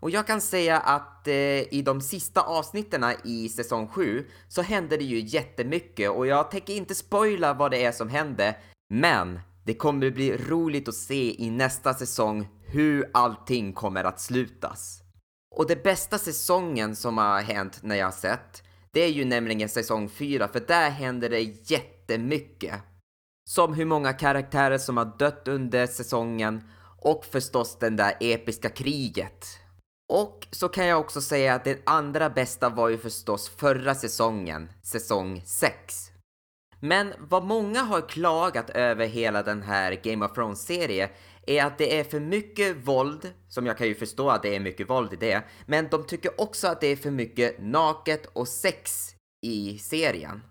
Och 0.00 0.10
jag 0.10 0.26
kan 0.26 0.40
säga 0.40 0.78
att 0.78 1.28
eh, 1.28 1.74
i 1.74 1.82
de 1.84 2.00
sista 2.00 2.40
avsnitten 2.40 3.04
i 3.24 3.48
säsong 3.48 3.88
7 3.88 4.26
så 4.48 4.62
hände 4.62 4.96
det 4.96 5.04
ju 5.04 5.20
jättemycket 5.20 6.10
och 6.10 6.26
jag 6.26 6.50
tänker 6.50 6.74
inte 6.74 6.94
spoila 6.94 7.54
vad 7.54 7.70
det 7.70 7.84
är 7.84 7.92
som 7.92 8.08
hände, 8.08 8.56
men 8.90 9.40
det 9.64 9.74
kommer 9.74 10.10
bli 10.10 10.36
roligt 10.36 10.88
att 10.88 10.94
se 10.94 11.42
i 11.44 11.50
nästa 11.50 11.94
säsong 11.94 12.48
hur 12.66 13.10
allting 13.12 13.72
kommer 13.72 14.04
att 14.04 14.20
slutas. 14.20 15.02
Och 15.56 15.66
det 15.66 15.82
bästa 15.82 16.18
säsongen 16.18 16.96
som 16.96 17.18
har 17.18 17.40
hänt 17.40 17.80
när 17.82 17.96
jag 17.96 18.06
har 18.06 18.12
sett, 18.12 18.62
det 18.92 19.00
är 19.00 19.08
ju 19.08 19.24
nämligen 19.24 19.68
säsong 19.68 20.08
4 20.08 20.48
för 20.48 20.60
där 20.60 20.90
händer 20.90 21.30
det 21.30 21.40
jättemycket. 21.70 22.74
Som 23.50 23.74
hur 23.74 23.84
många 23.84 24.12
karaktärer 24.12 24.78
som 24.78 24.96
har 24.96 25.18
dött 25.18 25.48
under 25.48 25.86
säsongen 25.86 26.62
och 27.02 27.24
förstås 27.24 27.78
den 27.78 27.96
där 27.96 28.16
episka 28.20 28.68
kriget. 28.68 29.46
Och 30.12 30.46
så 30.50 30.68
kan 30.68 30.86
jag 30.86 31.00
också 31.00 31.20
säga 31.20 31.54
att 31.54 31.64
det 31.64 31.82
andra 31.86 32.30
bästa 32.30 32.68
var 32.68 32.88
ju 32.88 32.98
förstås 32.98 33.48
förra 33.48 33.94
säsongen, 33.94 34.72
säsong 34.82 35.42
6. 35.46 36.09
Men 36.80 37.14
vad 37.18 37.44
många 37.44 37.80
har 37.80 38.08
klagat 38.08 38.70
över 38.70 39.06
hela 39.06 39.42
den 39.42 39.62
här 39.62 40.00
Game 40.02 40.24
of 40.26 40.32
Thrones-serien 40.32 41.08
är 41.46 41.64
att 41.64 41.78
det 41.78 41.98
är 41.98 42.04
för 42.04 42.20
mycket 42.20 42.76
våld, 42.76 43.32
som 43.48 43.66
jag 43.66 43.78
kan 43.78 43.86
ju 43.86 43.94
förstå 43.94 44.30
att 44.30 44.42
det 44.42 44.56
är 44.56 44.60
mycket 44.60 44.90
våld 44.90 45.12
i 45.12 45.16
det, 45.16 45.42
men 45.66 45.88
de 45.90 46.06
tycker 46.06 46.40
också 46.40 46.68
att 46.68 46.80
det 46.80 46.86
är 46.86 46.96
för 46.96 47.10
mycket 47.10 47.56
naket 47.58 48.26
och 48.32 48.48
sex 48.48 49.14
i 49.42 49.78
serien. 49.78 50.42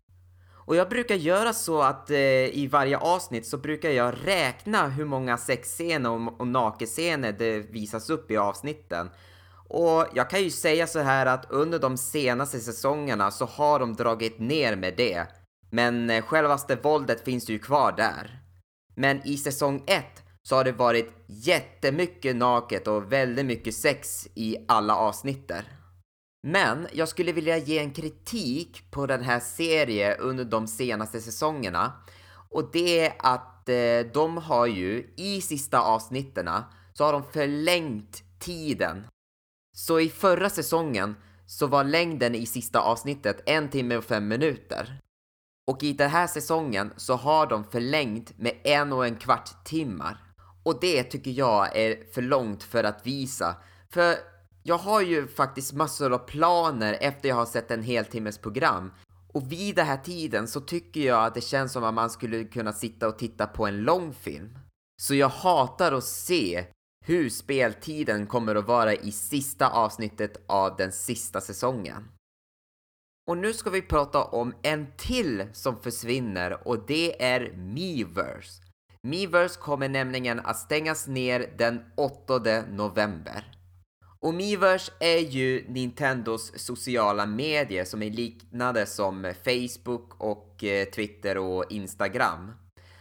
Och 0.70 0.76
jag 0.76 0.90
brukar 0.90 1.16
göra 1.16 1.54
så 1.54 1.82
att 1.82 2.10
eh, 2.10 2.18
i 2.58 2.70
varje 2.72 2.98
avsnitt 2.98 3.48
så 3.48 3.58
brukar 3.58 3.90
jag 3.90 4.16
räkna 4.26 4.88
hur 4.88 5.06
många 5.06 5.38
sexscener 5.38 6.10
och, 6.10 6.40
och 6.40 6.48
nakenscener 6.48 7.32
det 7.32 7.60
visas 7.60 8.10
upp 8.10 8.32
i 8.32 8.38
avsnitten. 8.38 9.10
Och 9.68 10.06
jag 10.14 10.30
kan 10.30 10.44
ju 10.44 10.50
säga 10.50 10.88
så 10.88 11.00
här 11.00 11.26
att 11.26 11.52
under 11.52 11.80
de 11.80 11.98
senaste 11.98 12.60
säsongerna 12.60 13.32
så 13.32 13.46
har 13.46 13.80
de 13.80 13.94
dragit 13.94 14.40
ner 14.40 14.76
med 14.76 14.94
det. 14.98 15.28
Men 15.70 16.10
eh, 16.10 16.24
självaste 16.24 16.76
våldet 16.76 17.24
finns 17.24 17.50
ju 17.50 17.60
kvar 17.60 17.92
där. 17.92 18.40
Men 18.96 19.28
i 19.28 19.38
säsong 19.38 19.84
1 19.88 20.06
så 20.42 20.56
har 20.56 20.64
det 20.64 20.72
varit 20.72 21.14
jättemycket 21.28 22.36
naket 22.36 22.88
och 22.88 23.12
väldigt 23.12 23.46
mycket 23.46 23.76
sex 23.76 24.28
i 24.36 24.58
alla 24.68 24.96
avsnitter. 24.96 25.66
Men 26.48 26.88
jag 26.94 27.08
skulle 27.08 27.32
vilja 27.32 27.58
ge 27.58 27.80
en 27.80 27.92
kritik 27.92 28.92
på 28.92 29.06
den 29.06 29.24
här 29.24 29.40
serien 29.40 30.20
under 30.20 30.46
de 30.46 30.68
senaste 30.68 31.22
säsongerna. 31.22 31.94
Och 32.50 32.70
det 32.72 33.00
är 33.00 33.14
att 33.20 33.70
eh, 33.70 34.12
de 34.14 34.38
har 34.38 34.66
ju 34.68 35.14
i 35.18 35.42
sista 35.42 35.80
avsnitterna 35.80 36.66
så 36.94 37.04
har 37.04 37.14
de 37.14 37.24
förlängt 37.24 38.24
tiden. 38.40 39.08
Så 39.78 40.00
i 40.00 40.10
förra 40.10 40.50
säsongen 40.50 41.16
så 41.46 41.68
var 41.68 41.84
längden 41.84 42.36
i 42.36 42.46
sista 42.46 42.80
avsnittet 42.80 43.44
en 43.46 43.70
timme 43.70 43.98
och 43.98 44.04
fem 44.04 44.28
minuter. 44.28 45.00
Och 45.70 45.84
i 45.84 45.94
den 45.94 46.10
här 46.10 46.28
säsongen 46.28 46.94
så 46.98 47.16
har 47.16 47.48
de 47.48 47.64
förlängt 47.64 48.38
med 48.38 48.54
en 48.64 48.94
och 48.94 49.06
en 49.06 49.16
kvart 49.16 49.66
timmar. 49.66 50.24
Och 50.64 50.80
det 50.82 51.04
tycker 51.04 51.32
jag 51.32 51.78
är 51.78 52.14
för 52.14 52.22
långt 52.22 52.64
för 52.64 52.84
att 52.84 53.08
visa. 53.08 53.56
För 53.94 54.16
jag 54.64 54.78
har 54.78 55.02
ju 55.02 55.28
faktiskt 55.28 55.74
massor 55.74 56.14
av 56.14 56.18
planer 56.18 56.98
efter 57.02 57.30
jag 57.30 57.36
har 57.36 57.46
sett 57.46 57.72
en 57.72 57.84
heltimmes 57.84 58.38
program. 58.38 58.92
Och 59.34 59.52
vid 59.52 59.76
den 59.76 59.86
här 59.86 59.98
tiden 59.98 60.48
så 60.48 60.62
tycker 60.62 61.02
jag 61.02 61.26
att 61.26 61.36
det 61.36 61.42
känns 61.42 61.74
som 61.74 61.84
att 61.84 61.94
man 61.94 62.10
skulle 62.10 62.44
kunna 62.44 62.74
sitta 62.74 63.08
och 63.08 63.20
titta 63.20 63.48
på 63.48 63.68
en 63.68 63.82
lång 63.82 64.14
film. 64.14 64.60
Så 65.02 65.16
jag 65.16 65.30
hatar 65.30 65.92
att 65.92 66.04
se 66.04 66.66
hur 67.06 67.30
speltiden 67.30 68.28
kommer 68.28 68.56
att 68.56 68.68
vara 68.68 68.94
i 68.94 69.12
sista 69.12 69.70
avsnittet 69.70 70.44
av 70.48 70.76
den 70.76 70.92
sista 70.92 71.42
säsongen. 71.42 72.08
Och 73.30 73.38
nu 73.38 73.54
ska 73.54 73.70
vi 73.70 73.82
prata 73.82 74.24
om 74.24 74.54
en 74.62 74.88
till 74.98 75.46
som 75.54 75.82
försvinner 75.82 76.68
och 76.68 76.86
det 76.88 77.24
är 77.24 77.54
Miiverse. 77.56 78.64
Miiverse 79.04 79.60
kommer 79.60 79.90
nämligen 79.90 80.40
att 80.40 80.58
stängas 80.58 81.08
ner 81.08 81.54
den 81.58 81.82
8 81.98 82.64
november. 82.72 83.52
Och 84.20 84.34
Miiverse 84.34 84.92
är 85.00 85.18
ju 85.20 85.66
Nintendos 85.68 86.52
sociala 86.56 87.26
medier 87.26 87.86
som 87.86 88.04
är 88.04 88.10
liknande 88.10 88.86
som 88.86 89.34
Facebook 89.44 90.14
och 90.18 90.64
eh, 90.64 90.86
Twitter 90.86 91.38
och 91.38 91.72
Instagram. 91.72 92.52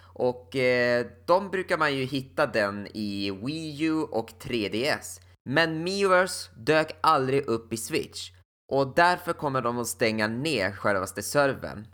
Och 0.03 0.57
eh, 0.57 1.07
de 1.27 1.51
brukar 1.51 1.79
man 1.79 1.97
ju 1.97 2.05
hitta 2.05 2.47
den 2.47 2.87
i 2.87 3.31
Wii 3.31 3.85
U 3.85 3.95
och 3.95 4.31
3DS. 4.41 5.21
Men 5.45 5.85
Miiverse 5.85 6.51
dök 6.57 6.97
aldrig 7.01 7.47
upp 7.47 7.73
i 7.73 7.77
Switch 7.77 8.31
och 8.73 8.95
därför 8.95 9.33
kommer 9.33 9.63
de 9.63 9.79
att 9.79 9.87
stänga 9.87 10.27
ner 10.27 10.73
självaste 10.73 11.23
servern. 11.23 11.87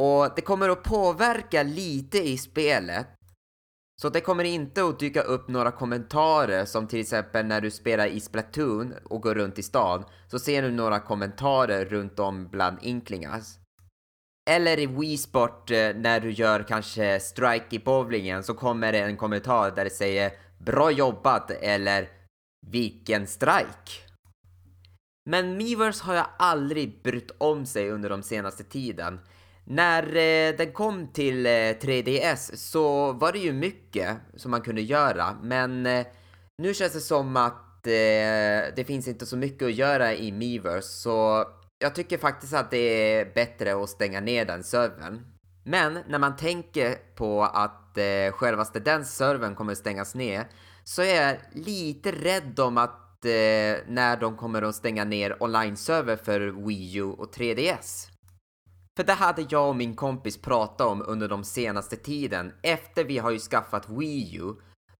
Och 0.00 0.28
det 0.36 0.42
kommer 0.42 0.68
att 0.68 0.82
påverka 0.82 1.62
lite 1.62 2.18
i 2.18 2.38
spelet 2.38 3.06
Så 4.02 4.08
det 4.08 4.20
kommer 4.20 4.44
inte 4.44 4.84
att 4.84 4.98
dyka 4.98 5.22
upp 5.22 5.48
några 5.48 5.70
kommentarer 5.70 6.64
som 6.64 6.88
till 6.88 7.00
exempel 7.00 7.46
när 7.46 7.60
du 7.60 7.70
spelar 7.70 8.06
i 8.06 8.20
Splatoon 8.20 8.94
och 9.04 9.22
går 9.22 9.34
runt 9.34 9.58
i 9.58 9.62
stan 9.62 10.04
så 10.30 10.38
ser 10.38 10.62
du 10.62 10.70
några 10.70 11.00
kommentarer 11.00 11.84
runt 11.84 12.18
om 12.18 12.48
bland 12.48 12.78
inklingas. 12.82 13.58
Eller 14.50 14.78
i 14.78 14.86
Wii 14.86 15.18
Sport 15.18 15.70
eh, 15.70 15.94
när 15.94 16.20
du 16.20 16.30
gör 16.30 16.62
kanske 16.62 17.20
strike 17.20 17.76
i 17.76 17.78
bowlingen 17.78 18.44
så 18.44 18.54
kommer 18.54 18.92
det 18.92 18.98
en 18.98 19.16
kommentar 19.16 19.70
där 19.70 19.84
det 19.84 19.90
säger 19.90 20.32
Bra 20.58 20.90
jobbat 20.90 21.50
eller 21.50 22.08
Vilken 22.66 23.26
strike! 23.26 24.11
Men 25.24 25.56
Miiverse 25.56 26.04
har 26.04 26.14
jag 26.14 26.26
aldrig 26.38 27.02
brytt 27.02 27.30
om 27.38 27.66
sig 27.66 27.90
under 27.90 28.10
de 28.10 28.22
senaste 28.22 28.64
tiden. 28.64 29.20
När 29.64 30.02
eh, 30.02 30.56
den 30.56 30.72
kom 30.72 31.06
till 31.12 31.46
eh, 31.46 31.50
3DS 31.50 32.56
så 32.56 33.12
var 33.12 33.32
det 33.32 33.38
ju 33.38 33.52
mycket 33.52 34.16
som 34.36 34.50
man 34.50 34.60
kunde 34.60 34.82
göra, 34.82 35.36
men 35.42 35.86
eh, 35.86 36.06
nu 36.58 36.74
känns 36.74 36.92
det 36.92 37.00
som 37.00 37.36
att 37.36 37.86
eh, 37.86 38.74
det 38.76 38.86
finns 38.86 39.08
inte 39.08 39.26
så 39.26 39.36
mycket 39.36 39.66
att 39.66 39.74
göra 39.74 40.14
i 40.14 40.32
Miiverse, 40.32 40.88
så 40.88 41.44
jag 41.78 41.94
tycker 41.94 42.18
faktiskt 42.18 42.54
att 42.54 42.70
det 42.70 42.78
är 42.78 43.34
bättre 43.34 43.82
att 43.82 43.88
stänga 43.90 44.20
ner 44.20 44.44
den 44.44 44.64
servern. 44.64 45.26
Men 45.64 45.98
när 46.08 46.18
man 46.18 46.36
tänker 46.36 46.94
på 47.14 47.42
att 47.42 47.98
eh, 47.98 48.32
självaste 48.32 48.80
den 48.80 49.04
servern 49.04 49.54
kommer 49.54 49.74
stängas 49.74 50.14
ner 50.14 50.46
så 50.84 51.02
är 51.02 51.22
jag 51.22 51.36
lite 51.52 52.12
rädd 52.12 52.60
om 52.60 52.78
att 52.78 53.01
eh, 53.24 53.78
när 53.86 54.16
de 54.20 54.36
kommer 54.36 54.62
att 54.62 54.74
stänga 54.74 55.04
ner 55.04 55.42
online-server 55.42 56.16
för 56.16 56.40
Wii 56.66 56.96
U 56.96 57.02
och 57.02 57.34
3DS. 57.34 58.08
För 58.96 59.04
det 59.04 59.12
hade 59.12 59.46
jag 59.48 59.68
och 59.68 59.76
min 59.76 59.96
kompis 59.96 60.42
pratat 60.42 60.86
om 60.86 61.02
under 61.06 61.28
de 61.28 61.44
senaste 61.44 61.96
tiden 61.96 62.52
efter 62.62 63.04
vi 63.04 63.18
har 63.18 63.30
ju 63.30 63.38
skaffat 63.38 63.88
Wii 63.88 64.36
U. 64.36 64.54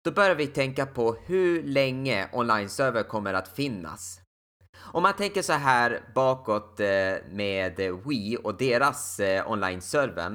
Då 0.05 0.11
börjar 0.11 0.35
vi 0.35 0.47
tänka 0.47 0.87
på 0.87 1.17
hur 1.27 1.63
länge 1.63 2.29
online-server 2.33 3.03
kommer 3.03 3.35
att 3.35 3.49
finnas. 3.49 4.21
Om 4.79 5.03
man 5.03 5.17
tänker 5.17 5.43
så 5.43 5.53
här 5.53 6.01
bakåt 6.15 6.81
eh, 6.81 6.87
med 7.31 7.77
Wii 8.07 8.37
och 8.45 8.57
deras 8.57 9.21
eh, 9.21 9.51
online-servern, 9.51 10.35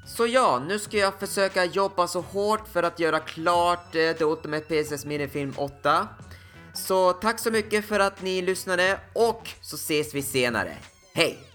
Så 0.06 0.28
ja, 0.28 0.63
nu 0.67 0.80
ska 0.80 0.98
jag 0.98 1.19
försöka 1.19 1.65
jobba 1.65 2.08
så 2.08 2.22
hårt 2.22 2.67
för 2.67 2.84
att 2.84 3.00
göra 3.00 3.19
klart 3.19 3.95
eh, 3.95 4.13
The 4.13 4.24
Ultimate 4.24 4.84
PSS 4.84 5.06
Minifilm 5.06 5.54
8. 5.58 6.08
Så 6.73 7.13
tack 7.13 7.39
så 7.39 7.51
mycket 7.51 7.86
för 7.86 7.99
att 7.99 8.21
ni 8.21 8.41
lyssnade 8.41 8.99
och 9.13 9.49
så 9.62 9.75
ses 9.75 10.13
vi 10.13 10.21
senare. 10.21 10.77
Hej! 11.13 11.48